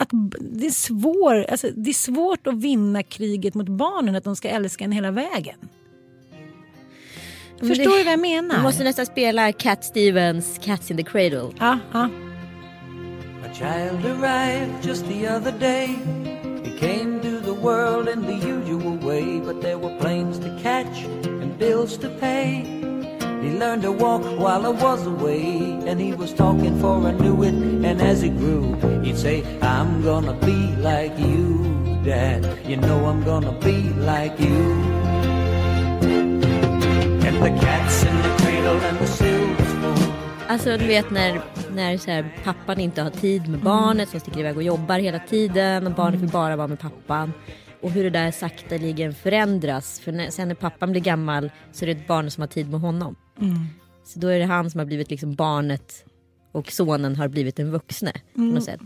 [0.00, 0.08] att
[0.40, 4.48] det är, svår, alltså, det är svårt att vinna kriget mot barnen att de ska
[4.48, 5.56] älska en hela vägen.
[7.58, 8.56] Men Förstår det- du vad jag menar?
[8.56, 11.50] Du måste nästan spela Cat Stevens Cats in the Cradle.
[11.58, 12.08] Ja, ja.
[13.44, 15.86] A child arrived just the other day.
[16.64, 21.04] He came to the world in the usual way, but there were planes to catch
[21.26, 22.64] and bills to pay.
[23.42, 25.46] He learned to walk while I was away,
[25.86, 27.54] and he was talking for I knew it.
[27.88, 31.64] And as he grew, he'd say, I'm gonna be like you,
[32.04, 32.44] Dad.
[32.66, 33.78] You know I'm gonna be
[34.12, 34.60] like you.
[37.26, 40.12] And the cat's in the cradle and the silver spoon.
[40.48, 41.40] Alltså du vet när,
[41.74, 45.18] när så här, pappan inte har tid med barnet som sticker iväg och jobbar hela
[45.18, 47.32] tiden och barnet vill bara vara med pappan.
[47.82, 50.00] Och hur det där sakteligen förändras.
[50.00, 52.70] För när, sen när pappan blir gammal så är det ett barn som har tid
[52.70, 53.16] med honom.
[54.04, 56.04] Så då är det han som har blivit liksom barnet
[56.52, 58.12] och sonen har blivit en vuxne.
[58.34, 58.80] På något sätt.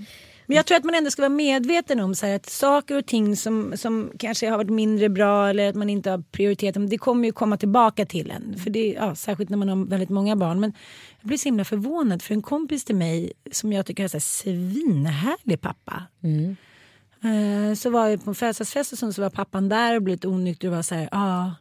[0.47, 3.07] Men jag tror att man ändå ska vara medveten om så här, att saker och
[3.07, 6.89] ting som, som kanske har varit mindre bra eller att man inte har prioriterat dem,
[6.89, 8.59] det kommer ju komma tillbaka till en.
[8.59, 10.61] För det, ja, särskilt när man har väldigt många barn.
[10.61, 10.73] Men
[11.21, 14.17] jag blir så himla förvånad för en kompis till mig som jag tycker är så
[14.17, 16.03] här svinhärlig pappa.
[17.25, 20.29] Eh, så var vi på en födelsedagsfest och så var pappan där och blev lite
[20.29, 21.53] onykter och var så här, ja, ah,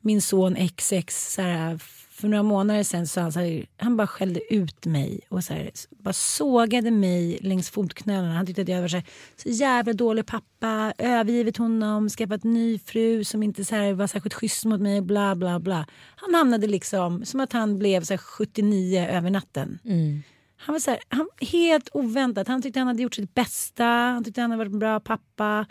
[0.00, 1.80] min son XX, så här,
[2.20, 5.54] för några månader sen så han, så här, han bara skällde ut mig och så
[5.54, 8.34] här, bara sågade mig längs fotknölarna.
[8.34, 9.06] Han tyckte att jag var så, här,
[9.36, 14.34] så jävla dålig pappa, övergivit honom, skaffat ny fru som inte så här, var särskilt
[14.34, 15.86] schysst mot mig, bla bla bla.
[16.16, 19.78] Han hamnade liksom som att han blev så här, 79 över natten.
[19.84, 20.22] Mm.
[20.56, 22.48] Han var så han, helt oväntat.
[22.48, 23.84] Han tyckte han hade gjort sitt bästa.
[23.84, 25.66] Han tyckte han hade varit en bra pappa.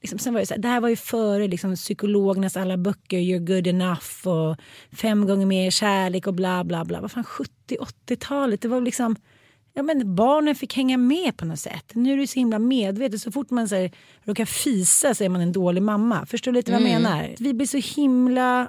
[0.00, 3.18] Liksom, sen var det, så här, det här var ju före liksom, psykologernas alla böcker.
[3.18, 4.56] You're good enough och
[4.92, 7.00] fem gånger mer kärlek och bla bla bla.
[7.00, 8.60] Vad fan 70-80-talet.
[8.62, 9.16] Det var liksom...
[9.74, 11.90] Ja, men barnen fick hänga med på något sätt.
[11.94, 13.20] Nu är det så himla medvetet.
[13.20, 13.90] Så fort man så här,
[14.22, 16.26] råkar fisa så är man en dålig mamma.
[16.26, 17.02] Förstår du lite vad jag Mm.
[17.02, 17.34] menar?
[17.38, 18.68] Vi blir så himla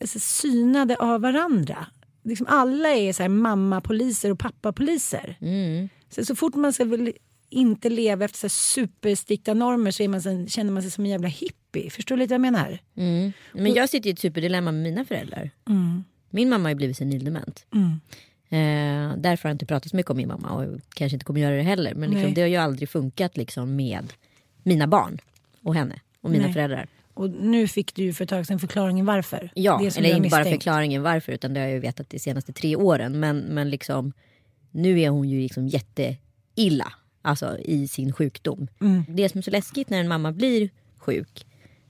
[0.00, 1.86] alltså, synade av varandra.
[2.24, 5.36] Liksom alla är så här mammapoliser och pappapoliser.
[5.40, 5.88] Mm.
[6.10, 6.84] Så, så fort man ska
[7.50, 11.28] inte leva efter så superstrikta normer så man, så, känner man sig som en jävla
[11.28, 11.90] hippie.
[11.90, 12.78] Förstår du lite vad jag menar?
[12.96, 13.32] Mm.
[13.52, 15.50] Men jag sitter i ett superdilemma med mina föräldrar.
[16.30, 17.66] Min mamma har ju blivit senildement.
[18.48, 21.40] Eh, därför har jag inte pratat så mycket om min mamma och kanske inte kommer
[21.40, 21.94] göra det heller.
[21.94, 24.12] Men liksom, det har ju aldrig funkat liksom, med
[24.62, 25.18] mina barn
[25.62, 26.52] och henne och mina Nej.
[26.52, 26.88] föräldrar.
[27.14, 29.50] Och nu fick du ju för ett tag sedan förklaringen varför.
[29.54, 32.76] Ja, eller inte bara förklaringen varför utan det har jag ju vetat de senaste tre
[32.76, 33.20] åren.
[33.20, 34.12] Men, men liksom,
[34.70, 36.92] nu är hon ju liksom jätteilla
[37.26, 38.68] alltså, i sin sjukdom.
[38.80, 39.04] Mm.
[39.08, 41.46] Det som är så läskigt när en mamma blir sjuk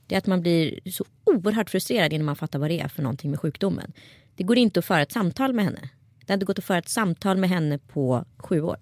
[0.07, 3.03] det är att man blir så oerhört frustrerad innan man fattar vad det är för
[3.03, 3.93] någonting med sjukdomen.
[4.35, 5.89] Det går inte att föra ett samtal med henne.
[6.25, 8.77] Det hade gått att föra ett samtal med henne på sju år.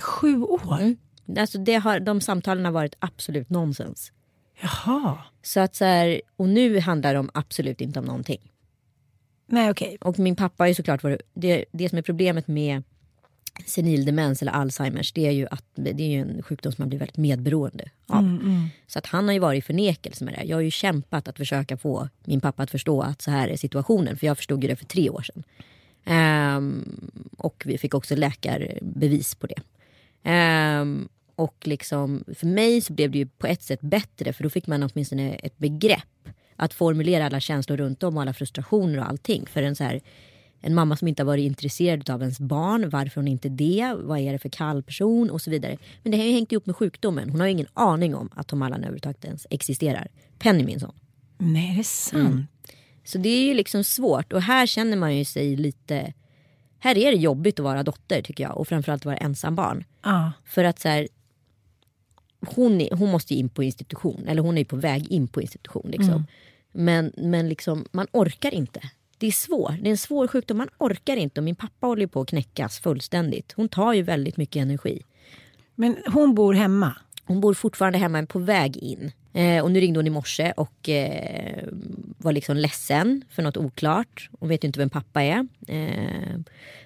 [0.00, 0.80] Sju år?
[0.80, 0.96] Mm.
[1.38, 4.12] Alltså det har, de samtalen har varit absolut nonsens.
[4.60, 5.18] Jaha.
[5.42, 8.52] Så att så här, och nu handlar det om absolut inte om någonting.
[9.46, 9.96] Nej okej.
[10.00, 11.02] Och min pappa har ju såklart
[11.34, 12.82] det, det som är problemet med
[13.66, 16.98] senildemens eller Alzheimers det är ju att det är ju en sjukdom som man blir
[16.98, 18.22] väldigt medberoende av.
[18.86, 20.44] Så att han har ju varit i förnekelse med det.
[20.44, 23.56] Jag har ju kämpat att försöka få min pappa att förstå att så här är
[23.56, 24.16] situationen.
[24.16, 25.42] För jag förstod ju det för tre år sedan.
[26.04, 29.62] Ehm, och vi fick också läkarbevis på det.
[30.22, 34.50] Ehm, och liksom, för mig så blev det ju på ett sätt bättre för då
[34.50, 36.28] fick man åtminstone ett begrepp.
[36.56, 39.46] Att formulera alla känslor runt om och alla frustrationer och allting.
[39.46, 40.00] För en, så här,
[40.60, 44.18] en mamma som inte har varit intresserad av ens barn, varför hon inte det, vad
[44.18, 45.78] är det för kallperson och så vidare.
[46.02, 47.30] Men det har ju hängt ihop med sjukdomen.
[47.30, 50.08] Hon har ju ingen aning om att Tom Allan överhuvudtaget ens existerar.
[50.38, 50.94] Penny min son.
[51.38, 52.50] Nej det är sant.
[53.04, 56.12] Så det är ju liksom svårt och här känner man ju sig lite...
[56.78, 59.84] Här är det jobbigt att vara dotter tycker jag och framförallt att vara ensam barn.
[60.02, 60.32] Ja.
[60.44, 61.08] För att så här,
[62.40, 65.28] hon, är, hon måste ju in på institution, eller hon är ju på väg in
[65.28, 65.90] på institution.
[65.90, 66.26] Liksom.
[66.72, 68.80] Men, men liksom, man orkar inte.
[69.20, 72.06] Det är svårt, det är en svår sjukdom, man orkar inte och min pappa håller
[72.06, 73.52] på att knäckas fullständigt.
[73.56, 75.02] Hon tar ju väldigt mycket energi.
[75.74, 76.96] Men hon bor hemma.
[77.24, 79.12] Hon bor fortfarande hemma, men på väg in.
[79.32, 81.64] Eh, och nu ringde hon i morse och eh,
[82.18, 84.30] var liksom ledsen för något oklart.
[84.38, 85.46] Hon vet ju inte vem pappa är.
[85.68, 86.40] Eh,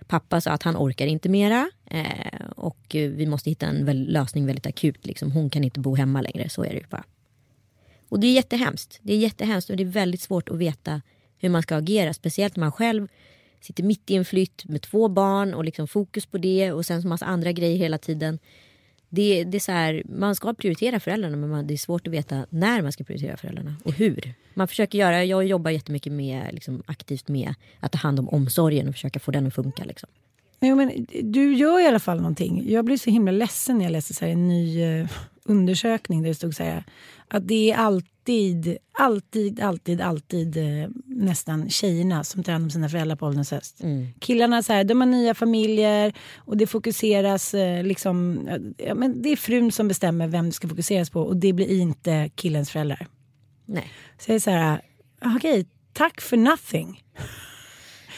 [0.06, 1.70] pappa sa att han orkar inte mera.
[1.86, 5.06] Eh, och vi måste hitta en lösning väldigt akut.
[5.06, 5.32] Liksom.
[5.32, 7.04] Hon kan inte bo hemma längre, så är det ju bara.
[8.08, 8.98] Och det är jättehemskt.
[9.02, 11.02] Det är jättehemskt och det är väldigt svårt att veta
[11.38, 12.14] hur man ska agera.
[12.14, 13.08] Speciellt när man själv
[13.60, 17.02] sitter mitt i en flytt med två barn och liksom fokus på det och sen
[17.02, 18.38] så massa andra grejer hela tiden.
[19.08, 22.12] Det, det är så här, man ska prioritera föräldrarna men man, det är svårt att
[22.12, 24.34] veta när man ska prioritera föräldrarna och hur.
[24.54, 28.88] Man försöker göra, jag jobbar jättemycket med, liksom, aktivt med att ta hand om omsorgen
[28.88, 29.84] och försöka få den att funka.
[29.84, 30.08] Liksom.
[30.60, 32.70] Jo, men du gör i alla fall någonting.
[32.70, 35.08] Jag blir så himla ledsen när jag läser så här en ny eh,
[35.44, 36.84] undersökning där det stod så här,
[37.28, 42.88] att det är alltid, alltid, alltid, alltid eh, nästan tjejerna som tar hand om sina
[42.88, 43.80] föräldrar på ålderns höst.
[44.20, 49.28] Killarna så här, de har nya familjer och det fokuseras eh, liksom, ja, men det
[49.28, 53.06] är frun som bestämmer vem det ska fokuseras på och det blir inte killens föräldrar.
[53.66, 53.90] Nej.
[54.18, 54.80] Så jag är så här,
[55.36, 57.02] okej, tack för nothing.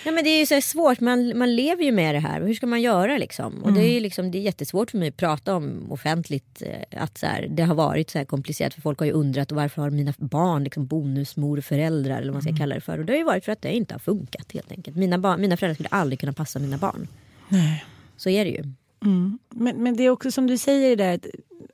[0.06, 2.40] Ja, men det är ju så svårt, man, man lever ju med det här.
[2.40, 3.64] Hur ska man göra liksom?
[3.64, 7.02] Och det är ju liksom, det är jättesvårt för mig att prata om offentligt eh,
[7.02, 8.74] att så här, det har varit så här komplicerat.
[8.74, 12.56] För folk har ju undrat varför har mina barn liksom bonusmorföräldrar eller vad man ska
[12.56, 12.98] kalla det för.
[12.98, 14.96] Och det har ju varit för att det inte har funkat helt enkelt.
[14.96, 17.08] Mina, barn, mina föräldrar skulle aldrig kunna passa mina barn.
[17.48, 17.84] Nej.
[18.16, 18.62] Så är det ju.
[19.50, 21.26] Men, men det är också som du säger där att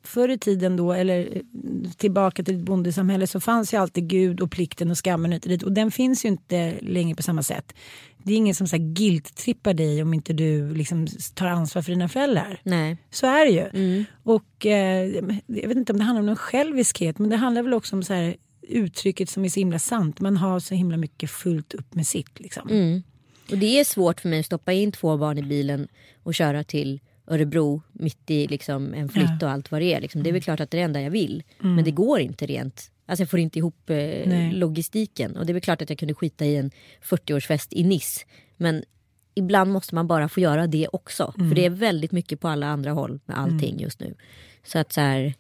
[0.03, 4.41] förr i tiden då eller eh, tillbaka till ett bondesamhälle så fanns ju alltid Gud
[4.41, 7.43] och plikten och skammen hit och dit och den finns ju inte längre på samma
[7.43, 7.75] sätt.
[8.25, 12.61] Det är ingen som guilt-trippar dig om inte du liksom tar ansvar för dina föräldrar.
[12.63, 12.97] Nej.
[13.11, 14.05] Så är det ju.
[14.23, 15.07] Och eh,
[15.47, 18.03] jag vet inte om det handlar om någon själviskhet men det handlar väl också om
[18.03, 18.37] så här
[18.69, 20.21] uttrycket som är så himla sant.
[20.21, 22.69] Man har så himla mycket fullt upp med sitt liksom.
[23.51, 25.89] Och det är svårt för mig att stoppa in två barn i bilen
[26.23, 30.01] och köra till Örebro mitt i liksom en flytt och allt vad det är.
[30.01, 30.23] Liksom.
[30.23, 31.43] Det är väl klart att det är det enda jag vill.
[31.59, 32.91] Men det går inte rent.
[33.07, 35.37] Alltså jag får inte ihop eh, logistiken.
[35.37, 36.71] Och det är väl klart att jag kunde skita i en
[37.03, 38.21] 40-årsfest i Nice.
[38.57, 38.85] Men
[39.35, 41.33] ibland måste man bara få göra det också.
[41.37, 44.15] För det är väldigt mycket på alla andra håll med allting just nu.
[44.65, 45.35] Så att så här...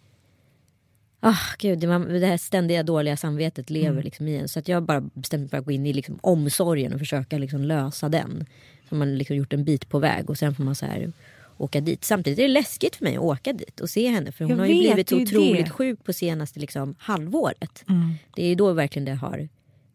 [1.20, 4.48] Ah, gud, det, man, det här ständiga dåliga samvetet lever liksom i en.
[4.48, 7.38] Så att jag bara bestämt mig för att gå in i liksom omsorgen och försöka
[7.38, 8.46] liksom lösa den.
[8.88, 11.12] Så man liksom gjort en bit på väg och sen får man så här
[11.62, 12.04] åka dit.
[12.04, 14.32] Samtidigt är det läskigt för mig att åka dit och se henne.
[14.32, 15.70] För hon Jag har ju blivit så otroligt det.
[15.70, 17.84] sjuk på senaste liksom, halvåret.
[18.36, 19.48] Det är då verkligen det har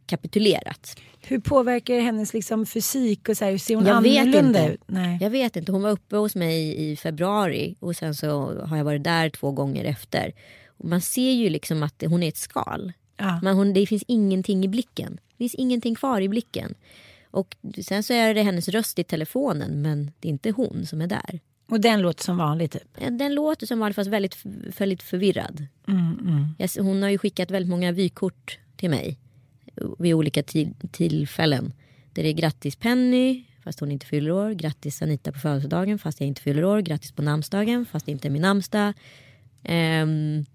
[0.05, 0.99] kapitulerat.
[1.21, 4.81] Hur påverkar hennes liksom fysik och så här, ser hon Jag annorlunda ut?
[5.21, 5.71] Jag vet inte.
[5.71, 9.51] Hon var uppe hos mig i februari och sen så har jag varit där två
[9.51, 10.33] gånger efter.
[10.67, 12.93] Och man ser ju liksom att hon är ett skal.
[13.17, 13.39] Ja.
[13.43, 15.19] Men hon, det finns ingenting i blicken.
[15.29, 16.75] Det finns ingenting kvar i blicken.
[17.31, 17.55] Och
[17.85, 21.07] sen så är det hennes röst i telefonen men det är inte hon som är
[21.07, 21.39] där.
[21.69, 22.97] Och den låter som vanligt typ.
[23.11, 24.37] Den låter som vanligt fast väldigt,
[24.79, 25.67] väldigt förvirrad.
[26.57, 29.19] Jag, hon har ju skickat väldigt många vykort till mig
[29.99, 31.73] vid olika ti- tillfällen.
[32.13, 34.51] Där det är grattis Penny fast hon inte fyller år.
[34.51, 36.79] Grattis Anita på födelsedagen fast jag inte fyller år.
[36.79, 38.93] Grattis på namnsdagen fast det inte är min namnsdag.
[39.63, 40.45] Ehm,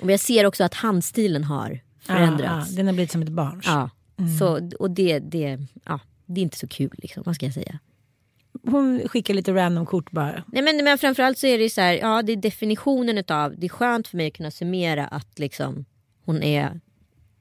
[0.00, 2.68] och jag ser också att handstilen har förändrats.
[2.68, 3.64] Ja, ja, den har blivit som ett barns.
[3.66, 3.90] Ja,
[4.38, 7.78] så, och det, det, ja, det är inte så kul liksom, vad ska jag säga.
[8.62, 10.44] Hon skickar lite random kort bara.
[10.46, 13.66] Nej, men, men framförallt så är det så här, ja det är definitionen utav, det
[13.66, 15.84] är skönt för mig att kunna summera att liksom
[16.24, 16.80] hon är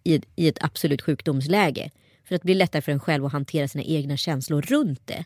[0.03, 1.91] i, i ett absolut sjukdomsläge.
[2.23, 5.25] För att det blir lättare för en själv att hantera sina egna känslor runt det.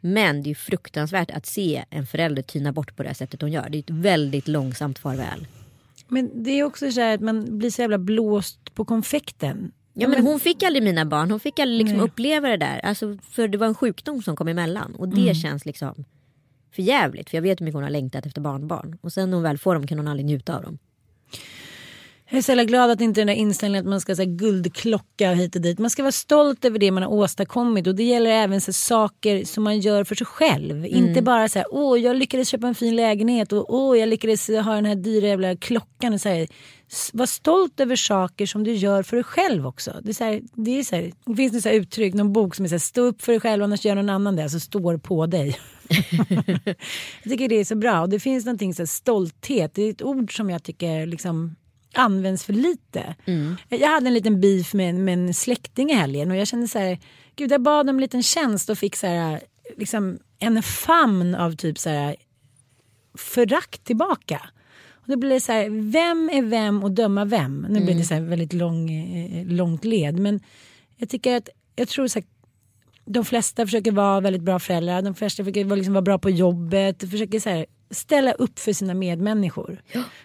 [0.00, 3.40] Men det är ju fruktansvärt att se en förälder tyna bort på det här sättet
[3.40, 3.68] hon gör.
[3.68, 5.46] Det är ett väldigt långsamt farväl.
[6.08, 9.72] Men det är också så här att man blir så jävla blåst på konfekten.
[10.00, 12.80] Ja men hon fick aldrig mina barn, hon fick aldrig liksom uppleva det där.
[12.84, 14.94] Alltså, för det var en sjukdom som kom emellan.
[14.94, 16.04] Och det känns liksom
[16.74, 17.30] för jävligt.
[17.30, 18.98] För jag vet hur mycket hon har längtat efter barnbarn.
[19.00, 20.78] Och sen när hon väl får dem kan hon aldrig njuta av dem.
[22.30, 25.32] Jag är så jävla glad att inte den där inställningen att man ska säga guldklocka
[25.32, 25.78] hit och dit.
[25.78, 28.72] Man ska vara stolt över det man har åstadkommit och det gäller även så här,
[28.72, 30.86] saker som man gör för sig själv.
[30.86, 34.48] Inte bara så här, åh jag lyckades köpa en fin lägenhet och åh jag lyckades
[34.48, 36.14] ha den här dyra jävla klockan.
[36.14, 36.48] Och så här,
[37.12, 40.00] var stolt över saker som du gör för dig själv också.
[40.02, 42.54] Det, är så här, det, är så här, det finns ett så uttryck, någon bok
[42.54, 44.42] som är så här, stå upp för dig själv annars gör någon annan det.
[44.42, 45.58] Alltså står på dig.
[47.22, 49.74] jag tycker det är så bra och det finns någonting så här, stolthet.
[49.74, 51.56] Det är ett ord som jag tycker liksom
[51.94, 53.14] används för lite.
[53.68, 56.68] Jag hade en liten beef med, en- med en släkting i helgen och jag kände
[56.68, 56.98] så här,
[57.36, 59.40] gud jag bad om en liten tjänst och fick så här,
[59.76, 62.16] liksom en famn av typ så här
[63.18, 64.40] förakt tillbaka.
[65.08, 67.66] Och då blir det så här, vem är vem och döma vem?
[67.70, 70.40] Nu blir det så här väldigt lång, eh, långt led men
[70.96, 72.26] jag tycker att, jag tror så här,
[73.04, 76.30] de flesta försöker vara väldigt bra föräldrar, de flesta försöker vara, liksom vara bra på
[76.30, 79.82] jobbet, försöker så här, ställa upp för sina medmänniskor.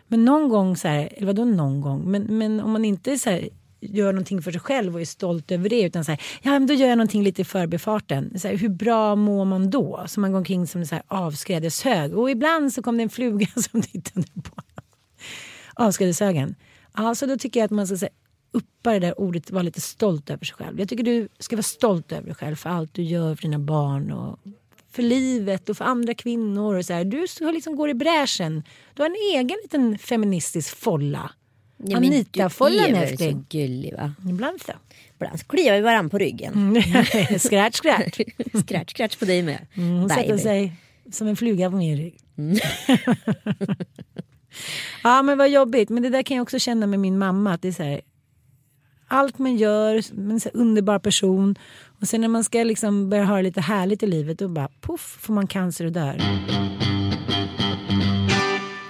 [0.07, 3.29] Men någon gång, så här, eller vadå någon gång, men, men om man inte så
[3.29, 3.49] här,
[3.91, 6.67] gör någonting för sig själv och är stolt över det utan så här, ja men
[6.67, 8.39] då gör jag någonting lite i förbifarten.
[8.39, 10.03] Så här, hur bra mår man då?
[10.07, 13.09] Så man går omkring som en så här avskrädeshög och ibland så kom det en
[13.09, 14.61] fluga som tittade på
[15.73, 16.55] avskrädeshögen.
[16.97, 18.11] Ja, så då tycker jag att man ska säga,
[18.51, 20.79] uppa det där ordet, vara lite stolt över sig själv.
[20.79, 23.59] Jag tycker du ska vara stolt över dig själv för allt du gör för dina
[23.59, 24.39] barn och
[24.91, 26.75] för livet och för andra kvinnor.
[26.75, 27.03] Och så här.
[27.03, 28.63] Du liksom går i bräschen.
[28.93, 31.31] Du har en egen liten feministisk folla.
[31.85, 34.13] Ja, men Anita-follan Du är gullig va?
[34.29, 34.71] Ibland så.
[35.15, 36.53] Ibland så kliar vi varandra på ryggen.
[36.53, 36.81] Mm.
[37.39, 38.19] scratch, scratch.
[38.67, 39.67] Scratch, scratch på dig med.
[39.75, 40.73] Mm, Hon sätter sig
[41.11, 42.17] som en fluga på min rygg.
[45.03, 45.89] ja men vad jobbigt.
[45.89, 47.53] Men det där kan jag också känna med min mamma.
[47.53, 48.01] Att det är så här,
[49.07, 51.55] allt man gör, en så underbar person.
[52.01, 54.69] Och sen när man ska liksom börja ha det lite härligt i livet då bara
[54.81, 56.17] poff får man cancer och dör.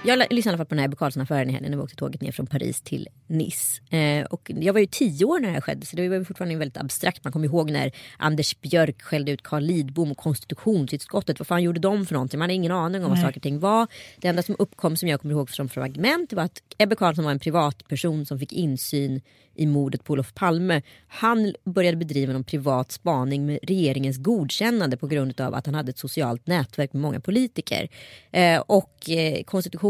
[0.06, 1.96] Jag lyssnade i alla fall på den här Ebbe Carlsson-affären i helgen när vi åkte
[1.96, 3.96] tåget ner från Paris till Nice.
[3.96, 6.24] Eh, och jag var ju tio år när det här skedde så det var ju
[6.24, 7.24] fortfarande väldigt abstrakt.
[7.24, 11.38] Man kommer ihåg när Anders Björk skällde ut Carl Lidbom och konstitutionsutskottet.
[11.38, 12.38] Vad fan gjorde de för någonting?
[12.38, 13.86] Man hade ingen aning om vad saker och ting var.
[14.20, 17.32] Det enda som uppkom som jag kommer ihåg som fragment var att Ebbe Carlsson var
[17.32, 19.20] en privatperson som fick insyn
[19.54, 20.82] i mordet på Olof Palme.
[21.08, 25.90] Han började bedriva någon privat spaning med regeringens godkännande på grund av att han hade
[25.90, 27.88] ett socialt nätverk med många politiker.
[28.30, 29.42] Eh, och eh,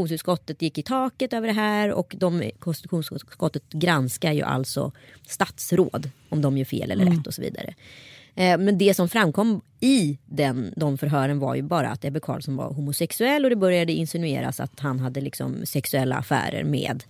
[0.05, 4.93] konstitutionsutskottet gick i taket över det här och de, konstitutionsutskottet granskar ju alltså
[5.27, 7.75] statsråd om de gör fel eller rätt och så vidare.
[8.35, 12.57] Eh, Men det som framkom i den, de förhören var ju bara att Ebbe Carlsson
[12.57, 17.05] var homosexuell och det började insinueras att han hade liksom sexuella affärer med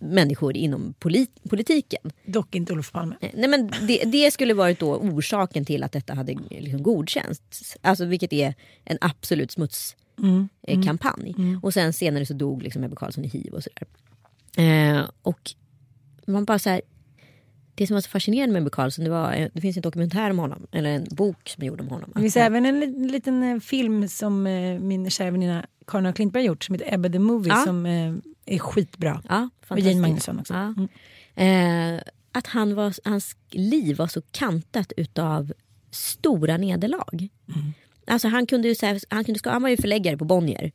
[0.00, 2.12] människor inom polit, politiken.
[2.26, 3.14] Dock inte Olof Palme.
[3.20, 7.76] Eh, Nej, men det, det skulle varit då orsaken till att detta hade liksom godkänts.
[7.82, 8.54] Alltså, vilket är
[8.84, 9.96] en absolut smuts,
[10.66, 11.34] eh, kampanj.
[11.62, 13.86] Och sen senare så dog liksom Ebbe Carlsson i hiv och sådär.
[14.96, 15.40] Eh, och
[16.26, 16.80] man bara så här,
[17.74, 20.30] det som var så fascinerande med Ebbe Carlsson, det, var, eh, det finns en dokumentär
[20.30, 22.10] om honom, eller en bok som är gjord om honom.
[22.14, 26.14] Det finns även en li- liten eh, film som eh, min kära väninna Karin af
[26.14, 27.62] Klintberg gjort som heter Ebba the Movie Ja.
[27.64, 28.14] som eh,
[28.46, 29.22] är skitbra.
[29.28, 30.54] Ja, Och Jane Magnusson också.
[30.54, 30.74] Ja.
[31.36, 31.96] Mm.
[31.96, 32.02] Eh,
[32.32, 35.52] att han var, hans liv var så kantat utav
[35.90, 37.28] stora nederlag.
[37.54, 37.72] Mm.
[38.06, 40.72] Alltså han kunde ju, så här, han, kunde han var ju förläggare på Bonnier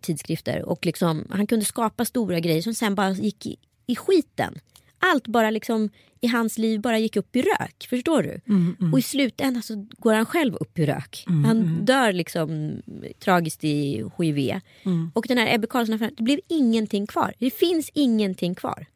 [0.00, 3.56] tidskrifter och liksom, han kunde skapa stora grejer som sen bara gick i,
[3.86, 4.54] i skiten.
[4.98, 7.86] Allt bara liksom i hans liv bara gick upp i rök.
[7.90, 8.40] Förstår du?
[8.48, 11.24] Mm, Och i slutändan så går han själv upp i rök.
[11.26, 12.82] han dör liksom
[13.18, 14.60] tragiskt i hiv.
[14.84, 15.10] Mm.
[15.14, 17.34] Och den här Ebbe Carlsson, det blev ingenting kvar.
[17.38, 18.86] Det finns ingenting kvar.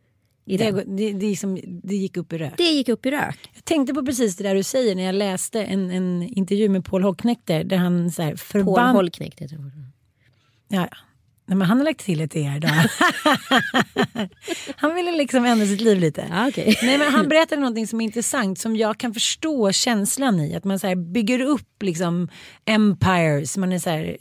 [0.56, 2.54] Det, det, det, är som, det gick upp i rök.
[2.56, 3.50] Det gick upp i rök.
[3.54, 6.84] Jag tänkte på precis det där du säger när jag läste en, en intervju med
[6.84, 8.96] Paul Holknekter där han så här Paul förband...
[8.96, 9.92] Holknekt heter han.
[10.68, 10.96] Ja, ja.
[11.48, 12.68] Nej, men han har lagt till ett er då.
[14.76, 16.26] han ville liksom ändra sitt liv lite.
[16.30, 16.78] Ja, okej.
[16.82, 20.54] Nej, men han berättade någonting som är intressant som jag kan förstå känslan i.
[20.54, 22.28] Att man så bygger upp liksom
[22.64, 23.56] empires.
[23.56, 24.16] Man är, så här,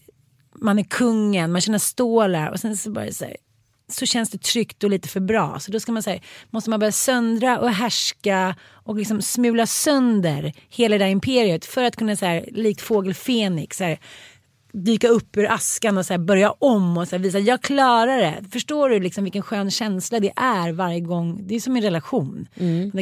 [0.56, 3.38] man är kungen, man känner stålar och sen så bara så, här,
[3.90, 5.60] så känns det tryggt och lite för bra.
[5.60, 10.54] Så då ska man säga, måste man börja söndra och härska och liksom smula sönder
[10.70, 14.00] hela det där imperiet för att kunna så här, likt fågel Fenix så här,
[14.74, 18.18] dyka upp ur askan och så här börja om och så här visa jag klarar
[18.18, 18.44] det.
[18.52, 21.48] Förstår du liksom vilken skön känsla det är varje gång?
[21.48, 22.48] Det är som en relation.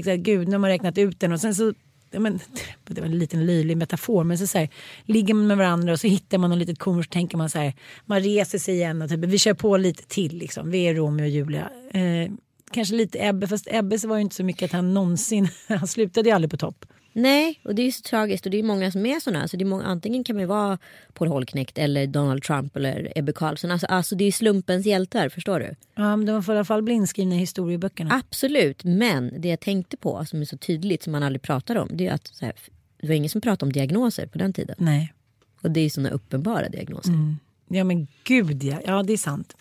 [0.03, 1.73] Så här, Gud, nu har man räknat ut den och sen så
[2.19, 2.39] men,
[2.87, 4.69] det var en liten löjlig metafor men så, så här,
[5.05, 7.59] ligger man med varandra och så hittar man något litet korn så tänker man så
[7.59, 7.73] här
[8.05, 10.71] man reser sig igen och typ, vi kör på lite till liksom.
[10.71, 11.69] Vi är Romeo och Julia.
[11.91, 12.31] Eh,
[12.71, 15.87] kanske lite Ebbe fast Ebbe så var ju inte så mycket att han någonsin, han
[15.87, 16.85] slutade ju aldrig på topp.
[17.17, 19.41] Nej, och det är ju så tragiskt och det är många som är sådana.
[19.41, 20.77] Alltså det är många, antingen kan man ju vara
[21.13, 23.71] Paul Holknekt eller Donald Trump eller Ebbe Carlsson.
[23.71, 25.75] Alltså, alltså det är slumpens hjältar, förstår du?
[25.95, 28.15] Ja, men de får i alla fall bli inskrivna i historieböckerna.
[28.15, 31.89] Absolut, men det jag tänkte på som är så tydligt som man aldrig pratar om.
[31.93, 32.53] Det är att här,
[33.01, 34.75] det var ingen som pratade om diagnoser på den tiden.
[34.79, 35.13] Nej.
[35.61, 37.13] Och det är sådana uppenbara diagnoser.
[37.67, 39.55] Ja men gud ja, ja det är sant.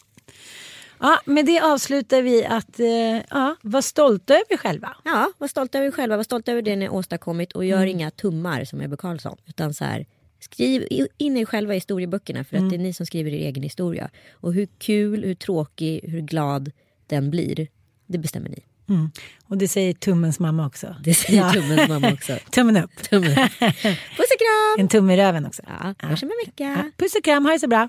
[1.04, 2.86] Ja, med det avslutar vi att eh,
[3.30, 4.96] ja, vara stolta över er själva.
[5.04, 8.10] Ja, var stolta över er själva, var stolta över det ni åstadkommit och gör inga
[8.10, 9.36] tummar som Ebbe Carlsson.
[9.46, 10.06] Utan så här,
[10.40, 10.86] skriv
[11.18, 14.10] in er själva i historieböckerna för att det är ni som skriver er egen historia.
[14.32, 16.72] Och hur kul, hur tråkig, hur glad
[17.06, 17.68] den blir,
[18.06, 18.64] det bestämmer ni.
[18.88, 19.10] Mm.
[19.48, 20.96] Och det säger tummens mamma också.
[21.04, 21.52] Det säger Ja.
[21.52, 22.36] tummens mamma också.
[22.50, 23.02] Tummen upp.
[23.10, 23.34] Tummen.
[24.16, 24.76] Puss och kram!
[24.78, 25.62] En tumme i röven också.
[25.66, 26.64] Ja, hörs om en vecka.
[26.64, 26.90] Ja.
[26.96, 27.88] Puss och kram, ha det så bra.